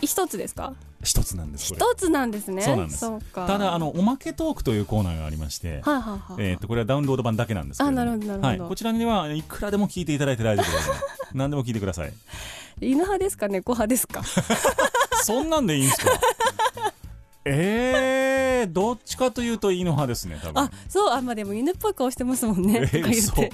[0.01, 0.73] 一つですか？
[1.03, 2.63] 一つなんです一つなんですね。
[2.63, 3.07] そうなんです。
[3.35, 8.01] ただあのおまけトークというコーナーがありまして、はいはいはい、えー、とこれはダウンロード版だけなんですけれども。
[8.01, 8.63] あなるほどなるほど。
[8.63, 10.97] はい、こちらにはいくらでも聞いていただいて大丈夫です、ね、
[11.35, 12.13] 何でも聞いてください。
[12.81, 13.49] 犬派ですか？
[13.49, 14.23] 猫派ですか？
[15.23, 16.11] そんなんでいいんですか？
[17.45, 18.14] えー、
[18.67, 20.63] どっちかというと犬派ですね多分。
[20.63, 23.53] あそうあまあでも犬っぽい顔してますもんね、えとか言嘘って。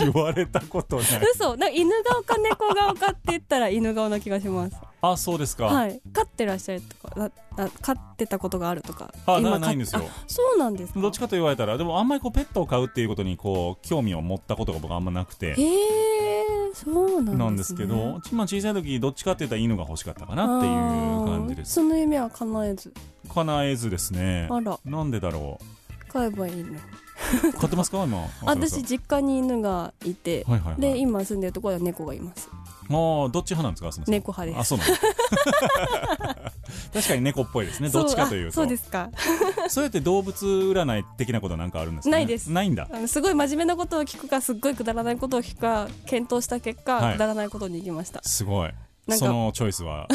[0.00, 1.06] 言われたことない。
[1.34, 1.56] 嘘。
[1.56, 4.76] な犬顔か猫顔かって言ったら犬顔な気がします。
[5.02, 6.00] あそうですか、はい。
[6.12, 10.02] 飼ってらっしゃるとかなな飼ってたことがあるとかあ今なないんですよ。
[10.04, 11.00] あそうなんですか。
[11.00, 15.54] どっちかと言われたらでもあんまりこうペットを飼うっていうことにこう興味を持ったことが僕あんまなくて。
[15.54, 16.35] へえ
[16.84, 20.72] そうなんです、けど、まあ、小さい時どっちかって言ったら犬が欲しかったかなっていう
[21.26, 21.72] 感じです。
[21.74, 22.92] その夢は叶えず。
[23.32, 24.46] 叶えずですね。
[24.50, 24.78] あら。
[24.84, 25.58] なんでだろ
[26.12, 26.72] 飼えばいいの？
[26.72, 28.04] う飼ってますか？
[28.04, 28.28] 今。
[28.44, 30.80] 私実家に犬がいて、はいはいはい。
[30.80, 32.50] で今住んでるところは猫がいます
[32.88, 34.14] どっち派なんですかすみません？
[34.14, 34.60] 猫派です。
[34.60, 36.52] あそうなんだ。
[36.92, 37.88] 確かに猫っぽいですね。
[37.88, 38.52] どっちかというと。
[38.52, 39.10] そうですか。
[39.68, 42.50] それって動物占い的なことなんかあるんですか、ね、ないです。
[42.50, 42.88] ないんだ。
[43.06, 47.14] すごい真面目なことを聞くかすっごいくだらないことを聞くか検討した結果、はい。
[47.14, 48.22] くだらないことに行きました。
[48.22, 48.70] すごい。
[49.10, 50.08] そのチョイスは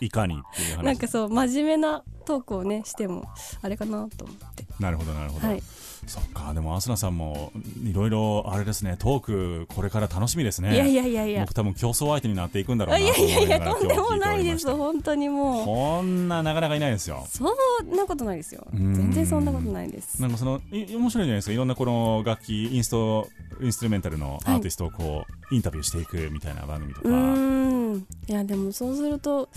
[0.00, 0.84] いかにっていう話。
[0.86, 3.24] なんかそう真面目なトークをねしても
[3.62, 4.64] あれかなと思って。
[4.80, 5.62] なるほどなるほど、はい
[6.06, 7.52] そっかでもアスナさんも
[7.84, 10.74] いろいろあれですねトークこれから楽しみですね。
[10.74, 11.40] いやいやいやいや。
[11.42, 15.64] 僕多分競争相手になっていくんだろういとやいやいやとんでもないです本当にもう。
[15.64, 17.26] こんななかなかいないですよ。
[17.28, 18.66] そんなことないですよ。
[18.72, 20.20] うん全然そんなことないです。
[20.22, 21.52] なんかそのい面白いじゃないですか。
[21.52, 23.28] いろんなこの楽器インスト
[23.60, 27.08] インストゥルメンタルのアーティストをこう、インタビューしていくみたいな番組とか。
[28.28, 29.48] いやでもそうすると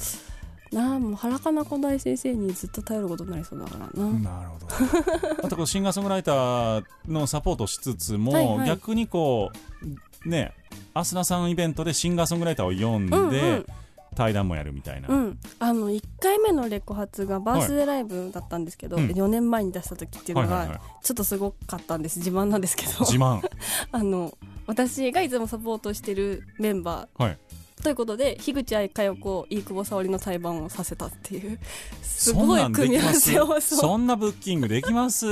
[0.71, 4.67] なあもう原かな子大先生にずっと頼ることになりそうだからな、なるほど。
[5.43, 8.67] あとこうシンガーソングライターのサポートしつつも、はいはい。
[8.67, 9.51] 逆にこ
[10.25, 10.53] うね
[10.93, 13.65] アスナさんイベントでシンガーソングライターを呼んで、うんうん。
[14.15, 19.07] 対談もやるみたいな、うん、あの1回目のレコ発がバースデーライブだったんですけど、うん。
[19.07, 20.81] 4年前に出した時っていうのがはいはいはい。
[21.03, 22.19] ちょっとすごかったんです。
[22.19, 22.91] 自慢なんですけど。
[23.05, 23.41] 自慢。
[23.91, 27.37] あの私がいつもサポートしてるメンバー、はい
[27.83, 31.57] ということで樋口愛佳代子飯久保沙織の対バンをさせたっていう
[32.03, 35.25] すごない組み合わせをそんなブッキングできます？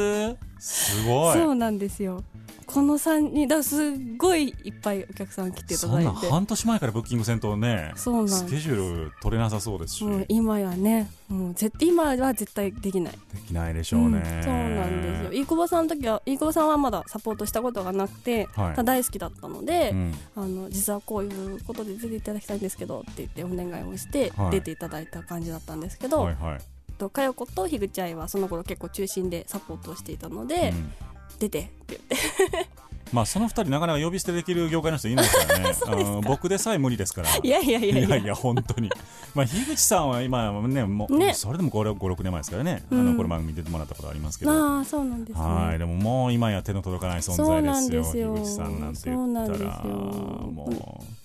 [0.59, 1.37] すごい。
[1.37, 2.23] そうなんですよ
[2.67, 3.81] この3人だすっ
[4.17, 13.13] ごいいっぱいお客さん来ていたそんなだいて半年前からブッキングせんとねそうなんスケジュール取れなさそうですし、もう今やねもう絶今は絶対できない。
[13.13, 15.29] できないでしょうね、んそうなんですよ。
[15.31, 18.83] 飯久保さんの時は飯久保さんはまだサポートしたことがなくて、はい。
[18.83, 20.13] 大好きだったので、うん。
[20.35, 24.51] あの実はこういうことで出ていただきたいんですけどって言ってお願いをしてはい。
[24.51, 26.59] 出ていただいた感じだったんですけど、はいはい、
[26.97, 30.91] と佳代子と樋口愛はその頃結構中心でサポートをしていたので、うん
[31.39, 31.59] 出て。
[31.59, 32.77] って言って
[33.13, 35.31] まあその二人なかなか呼び捨てできる業界の人いないで
[35.73, 36.21] すからね。
[36.27, 37.29] 僕でさえ無理ですから。
[37.41, 38.07] いやいやいやいや。
[38.07, 38.89] いやいや本当に。
[39.33, 41.33] まあ樋口さんは今ねもうね。
[41.33, 43.05] それでも56年前ですからね、あうん。
[43.05, 45.45] のこの番組に出てもらったことありますけど、ああそうなんですね。
[45.45, 48.33] はいでももう今や手の届かない存在ですよんですよ。
[48.33, 49.47] 樋口さんなんて言そうったら。
[49.47, 49.93] なんですよ。
[49.93, 50.65] も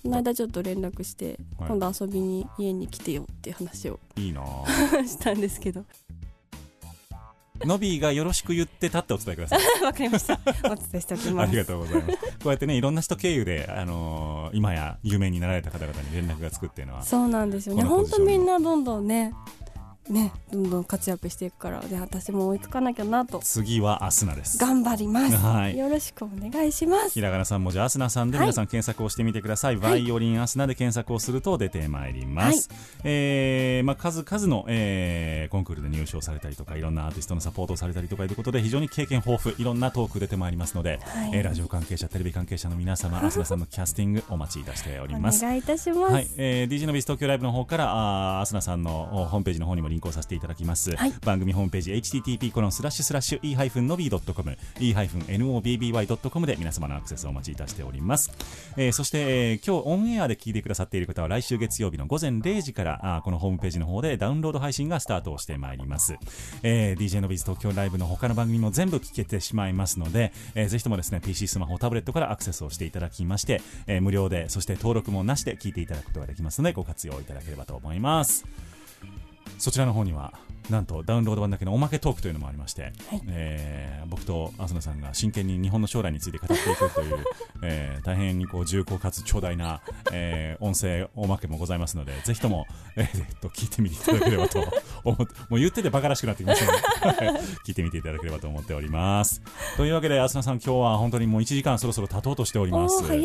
[0.04, 1.68] この間ちょっと連絡して、はい。
[1.68, 5.84] 今度遊びに家に来てよっていう話をういいなぁ したんですけど
[7.64, 9.60] ノビーがよろしく言ってたってお伝えください。
[9.84, 10.38] わかりました。
[10.64, 11.48] お伝えしておきます。
[11.48, 12.16] ありがとうございます。
[12.16, 17.84] こうやってねいろんな人経由で、あのー今や有名になられた方々に連絡がつくっていうのはそうなんですよね。
[17.84, 19.32] 本当みんなどんどんね
[20.08, 23.40] ねどんどん活躍していくからで私も追いつかなきゃなと。
[23.42, 24.58] 次はアスナです。
[24.58, 25.78] 頑張ります、はい。
[25.78, 27.10] よろしくお願いします。
[27.10, 28.46] ひらがな3文字アスナさんではい。
[28.46, 32.68] 皆さん検索をしてみてください、バイオリンアスナで検索をすると出てまいります、
[33.04, 41.30] えーまあ、数々の、えーコンクールで入賞されたりとかいろんなアーティストのサポートをされたりとかいうことで非常に経験豊富いろんなトーク出てまいりますので、はい。
[41.34, 45.42] えーラジオ関係者テレビ関係者の皆様 アスナさんのキャスティングお待ちいたしておりおます。
[45.42, 51.12] 願いいたします、はい、えー、DJ のビス東京ライブの方からあーアスナさんのおホームページの方にもリンクをさせていただきます、はい。
[51.24, 58.30] 番組ホームページ http コロンスラッシュスラッシュ e-nobby.com e-nobby.com で皆様のアクセスをお待ちいたしております、
[58.76, 59.18] えーそして、
[59.50, 66.16] えー今日オンエアで聞いてくださっている方は来週月曜日の午前0時からあーこのホームページの方でダウンロード配信がスタートをしてまいります、
[66.62, 78.44] えー DJ のビズ東京ライブの他の番組も全部聞けてしまいますので、えーぜひともですね PC スマホタブレットからアクセスをしていただきまして、えー無料でそして登録もなしで聞いていただくことができますのでご活用いただければと思います
[79.58, 80.32] そちらの方には
[80.70, 82.92] なんとダウンロード版だけのおまけトークというのもありまして、
[83.28, 87.24] えー僕と浅野さんが真剣に日本の将来について語っていくという、
[87.64, 89.80] えー大変にこう重厚かつ長大な、
[90.12, 94.60] えー音声おまけもございますのでぜひとも、えーえっと聞いてみていただければと
[95.04, 96.64] 思ってもう言っててバカらしくなってきまし
[97.00, 99.40] たので 聞いてみていただければと思っております。
[99.76, 103.02] というわけで浅野さん今日は本当にもう1時間そろそろ経とうとしております。
[103.04, 103.24] 早い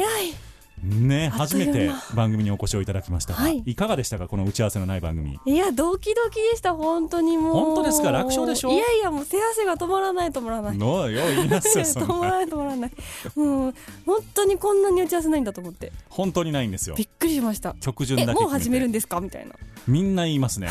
[0.83, 3.63] ね初めて番組にお越しをいただきましたが、はい。
[3.65, 5.39] いかがでしたかこの打ち合わせのない番組？
[5.45, 7.53] いやドキドキでした本当にもう。
[7.53, 8.11] 本当ですか？
[8.11, 10.77] 楽勝でしょいやいやもう手汗が止まらない止まらない。
[10.77, 12.91] のよ言いますよ止まらない 止まらない。
[13.35, 13.73] もう
[14.05, 15.91] 本当にこんなに打ち合わせないんだと思って。
[16.09, 16.95] 本当にないんですよ。
[16.95, 17.75] びっくりしました。
[17.81, 19.19] 曲順だけもう始めるんですか？
[19.19, 19.53] みたいな。
[19.87, 20.67] みんな言いますね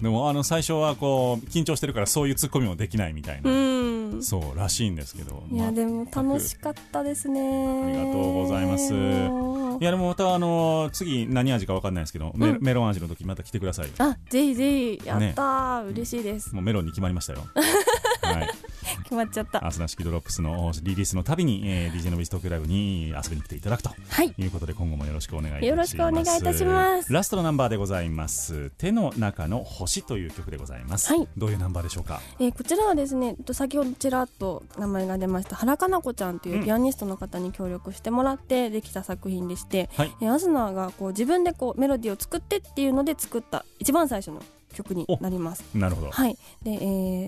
[0.00, 4.22] でもあの最初はこう緊張してるからそういうツッコミもできないみたいな、うん。
[4.22, 7.40] そうらしいんですけどいやでも楽しかったですね。
[7.40, 8.92] ありがとうございます。
[8.94, 12.58] いやでもまたあの次何味かわかんないですけど、メうん。
[12.62, 15.02] メロン味の時また来てくださいあぜひぜひ。
[15.04, 16.54] やったー、嬉しいです。
[16.54, 17.40] もうメロンに決まりましたよ。
[18.22, 18.48] はい
[19.06, 19.64] 決まっちゃった。
[19.64, 23.90] アスナ式ドロップスのリリースのたびに、えー、DJ のビストークライブに遊びに来ていただくと。
[24.08, 24.34] はい。
[24.36, 25.66] いうことで今後もよろしくお願いいたします。
[25.68, 27.12] よろしくお願いいたします。
[27.12, 28.70] ラストのナンバーでございます。
[28.78, 31.28] 手の中の星という曲でございます、はい。
[31.36, 32.20] どういうナンバーでしょうか？
[32.40, 40.12] えーこちらはですねと先ほどちらっと名前が出ました原かな子ちゃんというピアニストの方に協力してもらってできた作品でして、はい。
[40.20, 44.42] えーアスナがこう自分でこうメロディーを作ってっていうので作った一番最初の
[44.74, 45.64] 曲になります。
[45.74, 46.10] なるほど。
[46.10, 46.36] はい。
[46.62, 46.76] で、え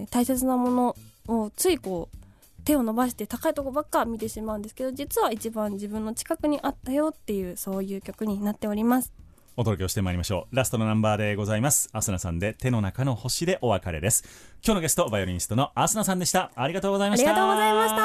[0.04, 0.96] ー大切なもの
[1.28, 2.16] をついこう
[2.64, 9.12] 手を伸ばして高いとこばっか見てしまうんですけど実は一番自分の近くにあったよっていうそういう曲になっております。
[9.56, 10.56] お届けをしてまいりましょう。
[10.56, 11.88] ラストのナンバーでございます。
[11.92, 14.22] アスナさんで手の中の星でお別れです。
[14.64, 16.52] 今日のゲストバイオリニストのアスナさんでした。
[16.54, 17.30] ありがとうございました。
[17.30, 17.96] ありがとうございまし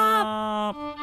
[0.98, 1.03] た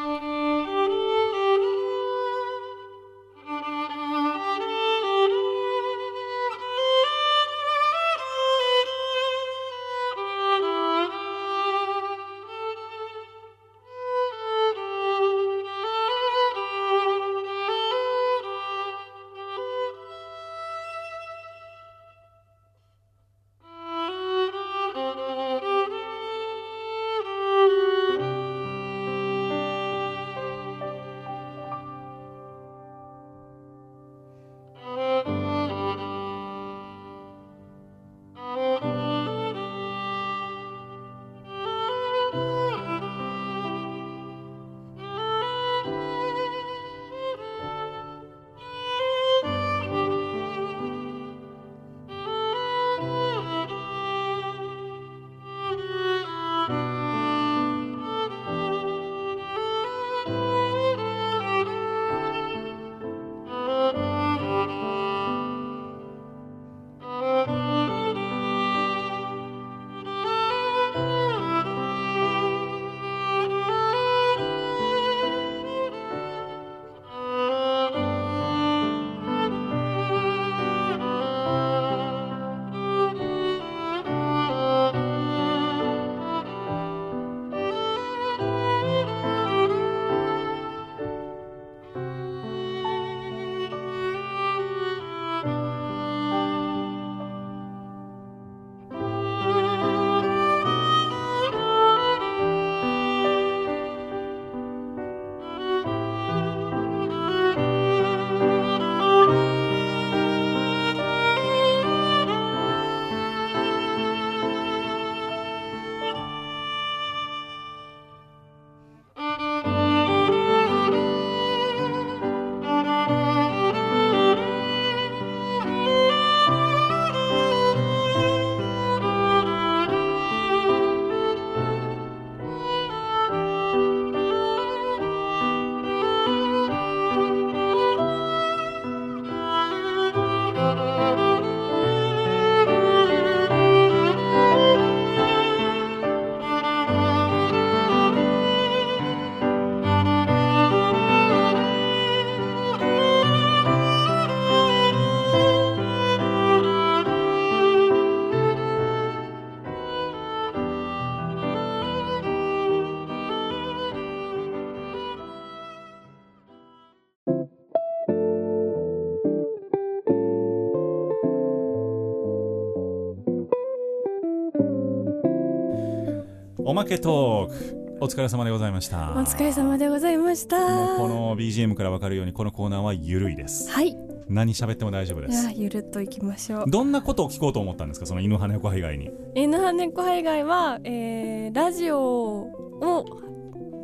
[176.71, 177.97] おまけトーク。
[177.99, 179.11] お疲れ様でございました。
[179.11, 180.55] お疲れ様でございました。
[180.95, 183.69] この BGM から分かるようにこのコーナーはゆるいです。
[183.69, 183.93] はい。
[184.29, 185.51] 何喋っても大丈夫です。
[185.53, 186.71] ゆるっといきましょう。
[186.71, 188.05] どんなことを聞こうと思ったんですか？
[188.05, 189.11] その犬派猫派以外に。
[189.35, 193.05] 犬派猫派以外は、えー、ラジオを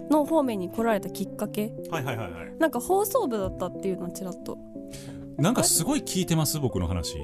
[0.09, 1.73] の方面に来られたきっかけ。
[1.91, 2.53] はいはいはいはい。
[2.57, 4.57] なんか放送部だったっていうのをちらっと。
[5.37, 7.17] なんかすごい聞いてます僕の話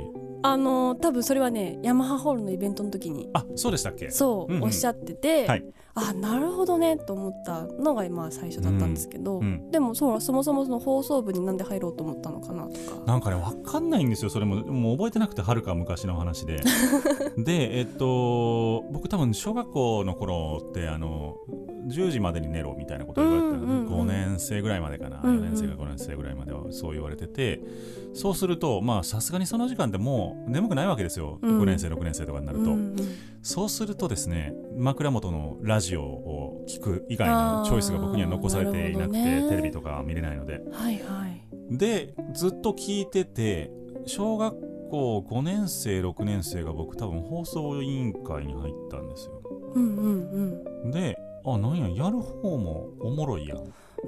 [0.43, 4.09] あのー多分それはねヤマハホールのイベントの時にあそうでしたっけ？
[4.11, 4.63] そう、うんうん。
[4.65, 5.65] おっしゃってて、はい。
[5.95, 9.71] あなるほどねと思ったのがまあ最初だったんですけど、うんうん。
[9.71, 13.05] でもそうそもそもその放送部になんで入ろうと思ったのかなとか。
[13.05, 14.55] なんかね分かんないんですよそれも。
[14.65, 16.61] もう覚えてなくてはるか昔の話で。
[17.37, 21.35] でえっと僕多分小学校の頃ってあの
[21.87, 25.43] 10時までに寝ろみたいなことを言われてうんうん5年生ぐらいまでかな、うんうん。
[25.45, 27.61] 4年生か5年生ぐらいまではそう言われてて。
[28.15, 31.61] そうするとまあさすがにその時間でもう眠くないわけですよ、うん。
[31.61, 32.95] 5年生6年生とかになると、うんうん
[33.43, 39.49] そうするとですね枕元のラジオを聞く以外のチョイスが僕には残されていなくてね。
[39.49, 40.61] テレビとかは見れないので。
[40.71, 41.77] はいはい。
[41.77, 43.69] でずっと聞いてて
[44.05, 44.55] 小学
[44.89, 49.41] 校5年生6年生が僕多分放送委員会に入ったんですよ。
[49.73, 50.91] うんうんうん。
[50.91, 53.57] であなんややる方もおもろいやん。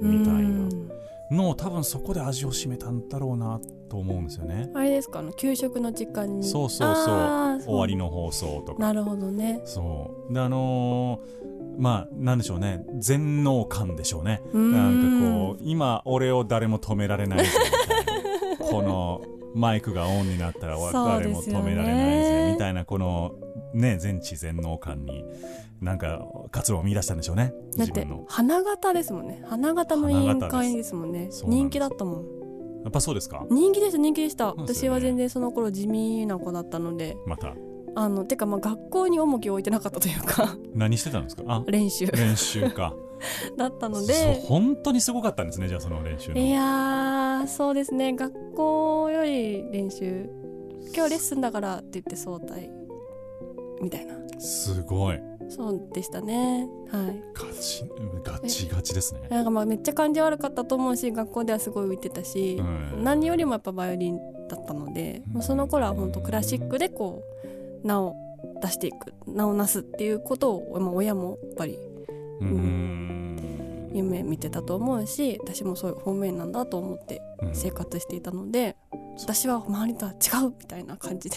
[0.00, 0.20] うん。
[0.20, 0.40] みたいな。
[0.40, 0.90] うん
[1.30, 4.70] のを多分そこで味を占めたんだろうなと思うんですよね。
[4.74, 5.18] あれですか？
[5.20, 6.46] あの給食の時間に。
[6.46, 7.62] そうそうそう。
[7.64, 8.80] 終わりの放送とか。
[8.80, 9.60] なるほどね。
[9.64, 10.32] そう。
[10.32, 12.86] であのーまあなんでしょうね。
[12.98, 14.40] 全能感でしょうね。
[14.52, 14.72] うーん。
[14.72, 18.72] なんかこう今俺を誰も止められないぜみたいな。
[18.72, 19.22] この
[19.54, 22.84] マイクがオンになったら誰も止められないぜみたいな。
[22.84, 23.34] この
[23.76, 25.24] ね全知全能感に
[25.80, 27.52] なんか活路を見出したんでしょうね。
[27.76, 29.42] だって花形ですもんね。
[29.46, 31.26] 花形の委員会ですもんね。
[31.26, 32.24] ん人気だったもん。
[32.82, 33.44] やっぱそうですか？
[33.50, 34.54] 人気でした人気でした、ね。
[34.56, 37.16] 私は全然その頃地味な子だったので。
[37.26, 37.54] また。
[37.98, 40.56] あのてかまあ学校に重きを置いてなかったというか。
[40.74, 41.42] 何してたんですか？
[41.46, 42.06] あ練習。
[42.06, 42.94] 練習か。
[43.56, 46.38] だったのそうで本当にすごかったんですねじゃあその練習の。
[46.38, 48.12] いやーそうですね。
[48.14, 50.28] 学校より練習。
[50.94, 52.68] 今日レッスンだからって言って早退
[53.80, 54.14] みたいな。
[54.38, 55.20] すごい。
[55.48, 56.68] そうでしたね。
[56.90, 57.22] はい。
[57.34, 57.84] ガチ
[58.24, 59.28] ガチガチですね。
[59.30, 63.04] なんかまあめっちゃ感じ悪かったと思うし学校ではすごい浮いてたし、うん。
[63.04, 64.18] 何よりもやっぱバイオリン
[64.48, 65.42] だったので、うん。
[65.42, 67.22] その頃は本当クラシックでこ
[67.84, 68.14] う名を
[68.60, 71.78] 出していく名をなすっていうことを、まあ、親もやっぱり
[72.40, 73.92] うーん。
[73.94, 78.76] 夢見てたと思うし私もそういう方面なんだと思ってうん生活していたので、
[79.18, 81.36] 私は周りとは違うみたいな感じで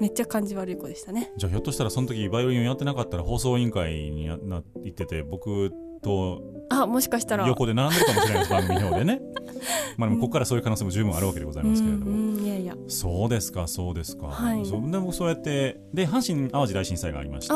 [0.00, 1.32] めっちゃ感じ悪い子でしたね。
[1.36, 5.72] じゃあひょっとしたらその時バイオリンをやってなかったら放送委員会になな行ってて僕
[6.02, 7.46] とあもしかしたら。
[7.46, 8.50] 横で並んでるかもしれないです。
[8.50, 9.20] 番組表でね。
[9.96, 12.74] まあでもここからそういう可能性も十分あるわけでございますけれども、うんうんいやいや。
[12.86, 14.64] そうですかそうですか、はい。
[14.64, 17.54] そうでもそうやってで阪神・淡路大震災がありまして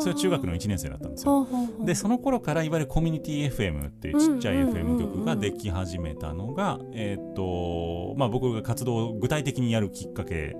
[0.00, 1.46] それは中学の1年生だったんですよ。
[1.84, 10.56] でその頃からいわゆるコミュニティ FM っていうちっちゃい FM 局ができ始めたのが、えーっとまあ、僕が活動を具体的にやるきっかけ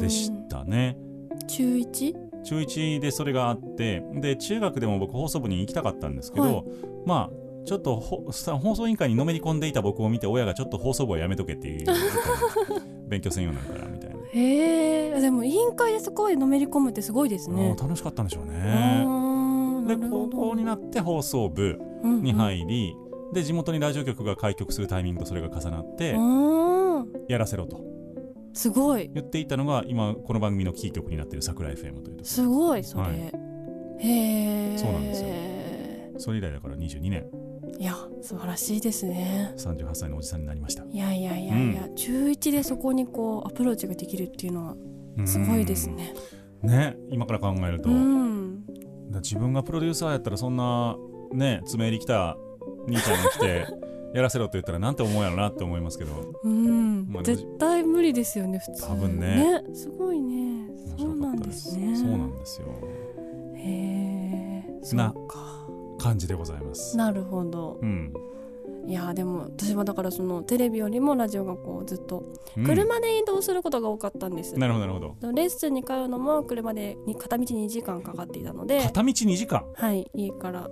[0.00, 0.96] でしたね。
[1.46, 2.14] 中 1?
[2.44, 6.64] 中1でそれがあってで中学でも僕放送部に行きたかったんですけど、はい。
[7.06, 11.86] まあちょっとほさ放送委員会にのめり込んでいた僕を見て親がちょっと放送部はやめとけっていう
[13.08, 17.76] 勉強せんようになるからみたいな、へえでも委員会でそこまでのめり込むってすごいですね。
[17.80, 22.96] 楽しかったんでしょうあねーで高校になって放送部に入り、
[23.32, 27.80] で地元にラジオ局が開局するタイミングとそれが重なって、うんうんやらせろと。
[28.54, 29.10] すごい。
[29.14, 33.18] 言っていたのが今この番組のキー局になっている桜 FM というとこすごいそれ、はい。
[34.00, 35.28] へえそうなんですよ。
[36.18, 37.26] それ以来だから22年
[37.78, 39.52] いや素晴らしいですね。
[39.56, 40.84] 38歳のおじさんになりました。
[40.84, 46.14] いやいやいやいや、中1でそこにこうアプローチができるっていうのはすごいですね。
[46.62, 46.70] うん。
[46.70, 48.64] ね今から考えると、うん。
[49.14, 50.96] 自分がプロデューサーやったらそんな
[51.32, 52.36] ね爪入り来た
[52.86, 53.66] 兄ちゃんが来て
[54.14, 56.12] やらせろって言ったらなんて思うやろなって思いますけど。
[56.44, 57.08] うん。
[57.08, 58.88] まあ絶対無理ですよね普通。
[58.88, 59.62] 多分ね。
[59.74, 60.68] すごいね。
[60.96, 61.96] 面そうなんでですすね。
[61.96, 62.68] そうなんですよ。
[63.56, 65.57] へえそうなか
[65.98, 66.96] 感じでございます。
[66.96, 67.78] なるほど。
[67.82, 68.12] うん、
[68.86, 72.24] いやでも私はだからそのテレビよりもラジオがこうずっと
[72.56, 72.64] うん。
[72.64, 75.32] 車で移動することが多かったんです、なるほどなるほど。
[75.32, 79.64] レッスンに通うのも車でに片道2時間かかっていたので片道2時間？
[79.74, 80.68] はい家から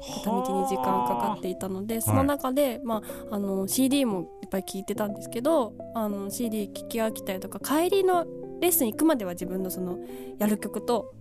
[0.00, 8.26] 片道2時間かかっていたのでその中で、まあ、あの CD もいっぱい聴いてたんですけどあの CD 聴き飽きたりとか帰りの
[8.60, 9.98] レッスン行くまでは自分のその
[10.38, 11.14] やる曲と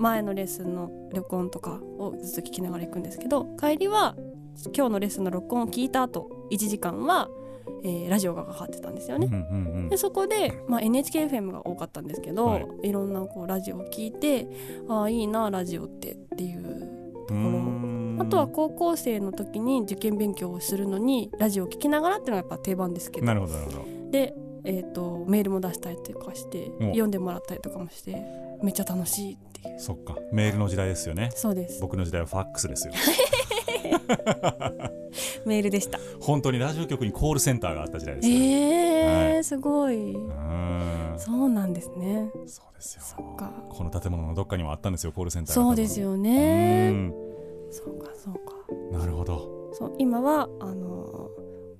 [0.00, 4.16] 前のレッスンの録音とかをずっと聴きながら行くんですけど帰りは
[4.74, 7.28] 今日のレッスンの録音を聞いた後1時間は
[7.82, 9.28] えーラジオがかかってたんですよね。
[9.30, 9.88] うんうんうん。
[9.88, 12.66] でそこで、まあ、NHKFM が多かったんですけど、はい。
[12.82, 14.48] い、ろんなこうラジオを聞いて
[14.88, 16.62] ああいいなラジオってっていう
[17.26, 17.36] ところ。
[17.38, 18.18] ん。
[18.20, 23.26] あとは高校生の時に受験勉強をするのにラジオを聞きながらっていうのがやっぱ定番ですけど。
[23.26, 24.10] なるほどなるほど。
[24.10, 24.34] で、
[24.64, 26.84] えー、とメールも出したりとかしてお。
[26.88, 28.22] 読んでもらったりとかもして
[28.62, 30.16] めっちゃ楽しいっていうそっか。
[30.32, 31.30] メールの時代ですよね。
[31.34, 31.80] そうです。
[31.80, 32.94] 僕の時代はファックスですよ。
[35.46, 35.98] メールでした。
[36.20, 39.44] 本当にラジオ局にコールセンターがあった時代ですえよ、ーはい。
[39.44, 40.14] すごい。
[40.14, 41.14] うん。
[41.16, 42.30] そうなんですね。
[42.46, 43.02] そうですよ。
[43.02, 43.52] そっか。
[43.70, 45.62] この建物のどっかにもあったんですよコールセンターが。
[45.64, 47.12] そうですようねん。
[47.70, 48.40] そうかそうか。
[48.98, 49.70] なるほど。
[49.72, 51.30] そう今はあの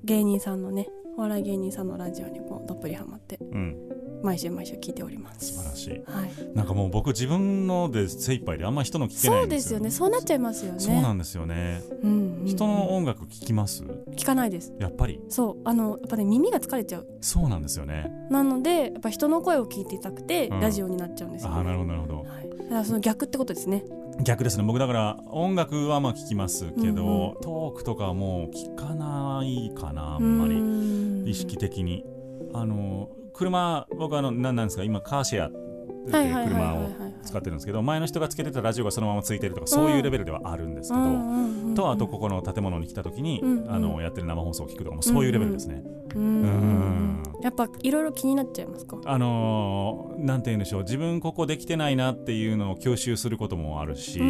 [0.05, 3.39] 芸人さんのねお笑い芸人さんのラジオにこうどっぷりハマって。
[3.41, 3.77] うん
[4.23, 5.55] 毎週毎週聞いております。
[5.55, 5.91] 素晴らしい。
[5.91, 6.31] はい。
[6.55, 9.91] なんかもう僕自分ので精一杯であんまり人の聞けなそいうんですよですよね。
[9.91, 10.81] そうなっちゃいますよね。
[10.81, 11.83] そうなんですよね。
[12.03, 12.47] うんうんうん。
[12.47, 13.85] 人の音楽聞きます？
[14.17, 14.73] 聞かないです。
[14.79, 15.21] やっぱり。
[15.29, 15.57] そう。
[15.65, 17.09] あのやっぱね耳が疲れちゃう。
[17.21, 18.11] そうなんですよね。
[18.31, 20.61] なのでやっぱ人の声を聞いていたくて、うん。
[20.61, 22.17] ラジオになっちゃうんですよ、ね、ああなるほどなるほど。
[22.23, 23.85] はい、だからその逆ってことですね。
[24.23, 24.65] 逆ですね。
[24.65, 31.25] 僕だから音楽はまあ聞きますけど、うんうトークとかはもう聞かないかなあんまり。
[31.25, 32.05] り意識的に。
[32.53, 34.85] あの車僕あのなんなんですか？
[34.85, 35.51] 今カーシェア。
[36.09, 45.83] 車をはい使ってるんですけど前の人がつけてたラジオがそのままついてるとかそういうレベルではあるんですけど、とあとここの建物に来た時に、あのやってる生放送を聞くとかもそういうレベルですね、
[47.43, 48.99] やっぱいろいろ気になっちゃいますか？
[49.05, 50.83] あのーなんて言うんでしょう。
[50.83, 54.21] 自分ここできてないなっていうのを吸収することもあるし、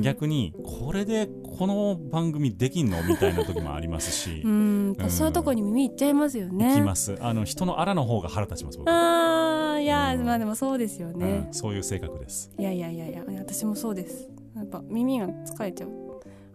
[0.00, 4.42] 逆にこれでこの番組できんのみたいな時もありますし、
[5.08, 6.70] そういうとこに耳いっちゃいますよね。
[6.70, 7.16] 行きます。
[7.20, 10.24] あの人のあらの方が腹立ちます僕、あーいやうん。
[10.24, 12.50] まあでもそうですよねうん、そういう性格です。
[12.58, 14.28] いやいやいやいや私もそうです。
[14.56, 15.90] やっぱ耳が疲れちゃう。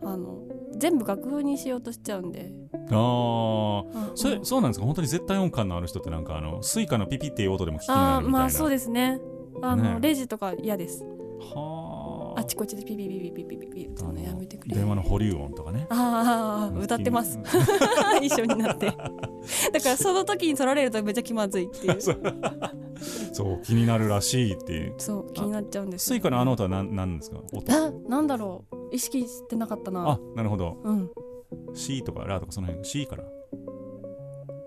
[0.03, 0.39] あの
[0.77, 2.51] 全部楽譜にしようとしちゃうんで。
[2.91, 3.79] ああ
[4.09, 4.85] うんそれそうなんですか？
[4.85, 8.39] 本当に絶対音感のある人ってなんかあのスイカのピピっていう音でも聞きになあーるみたいな。
[8.39, 9.19] まあそうですね。
[9.61, 11.03] あの、ねレジとか嫌です。
[11.39, 15.85] はああちこちでピピピピピピピピってあののやめて電話の保留音とかね。
[15.89, 17.39] ああ歌ってます。
[18.21, 18.87] 一緒になって。
[18.87, 22.01] だからその時に取られるとめっちゃ気まずいっていう。
[22.01, 23.61] そう。
[23.63, 24.93] 気になるらしいっていう。
[24.97, 26.05] そう気になっちゃうんです。
[26.07, 27.37] スイカのあの音は何なんですか？
[27.53, 27.71] 音。
[27.71, 28.75] あなんだろう。
[28.95, 30.09] 意識してなかったな。
[30.09, 30.77] あなるほど。
[30.83, 31.11] うん。
[31.73, 32.85] シとかラとかその辺。
[32.85, 33.23] C から。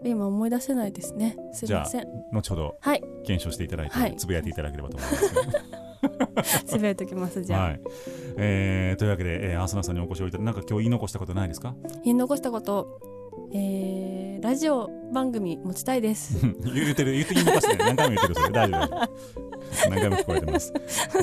[0.05, 1.36] 今思い出せないですね。
[1.53, 2.05] すいません。
[2.32, 3.03] 後ほどはい。
[3.24, 4.14] 検証していただいて、はい。
[4.16, 5.34] つぶやいていただければと思います
[6.66, 7.80] つぶやいておきますじゃあ、はい。
[8.36, 11.74] えーというわけで、えー、アスナさんにお越しをいただいてなんか今日言い残したことないですか？
[12.05, 13.01] 言い残したこと
[13.55, 16.38] えー、ラジオ番組持ちたいです。
[16.74, 18.51] 言ってる言って言い残してない何回も言ってるそれ。
[18.51, 20.72] 大丈夫 何回も聞こえてます、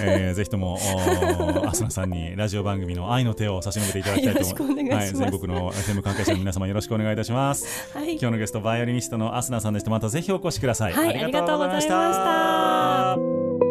[0.01, 5.15] えー、ぜひともおーアスナさんにラジオ番組の愛の手を差し伸べていただきたいと思います。
[5.15, 7.91] はい、全国の FM 関係者の皆様よろしくお願いいたします。
[7.95, 8.11] はい。
[8.13, 9.91] 今日のゲストバイオリニストのアスナさんでした。
[9.91, 13.64] またぜひお越しください、はいありがとうございました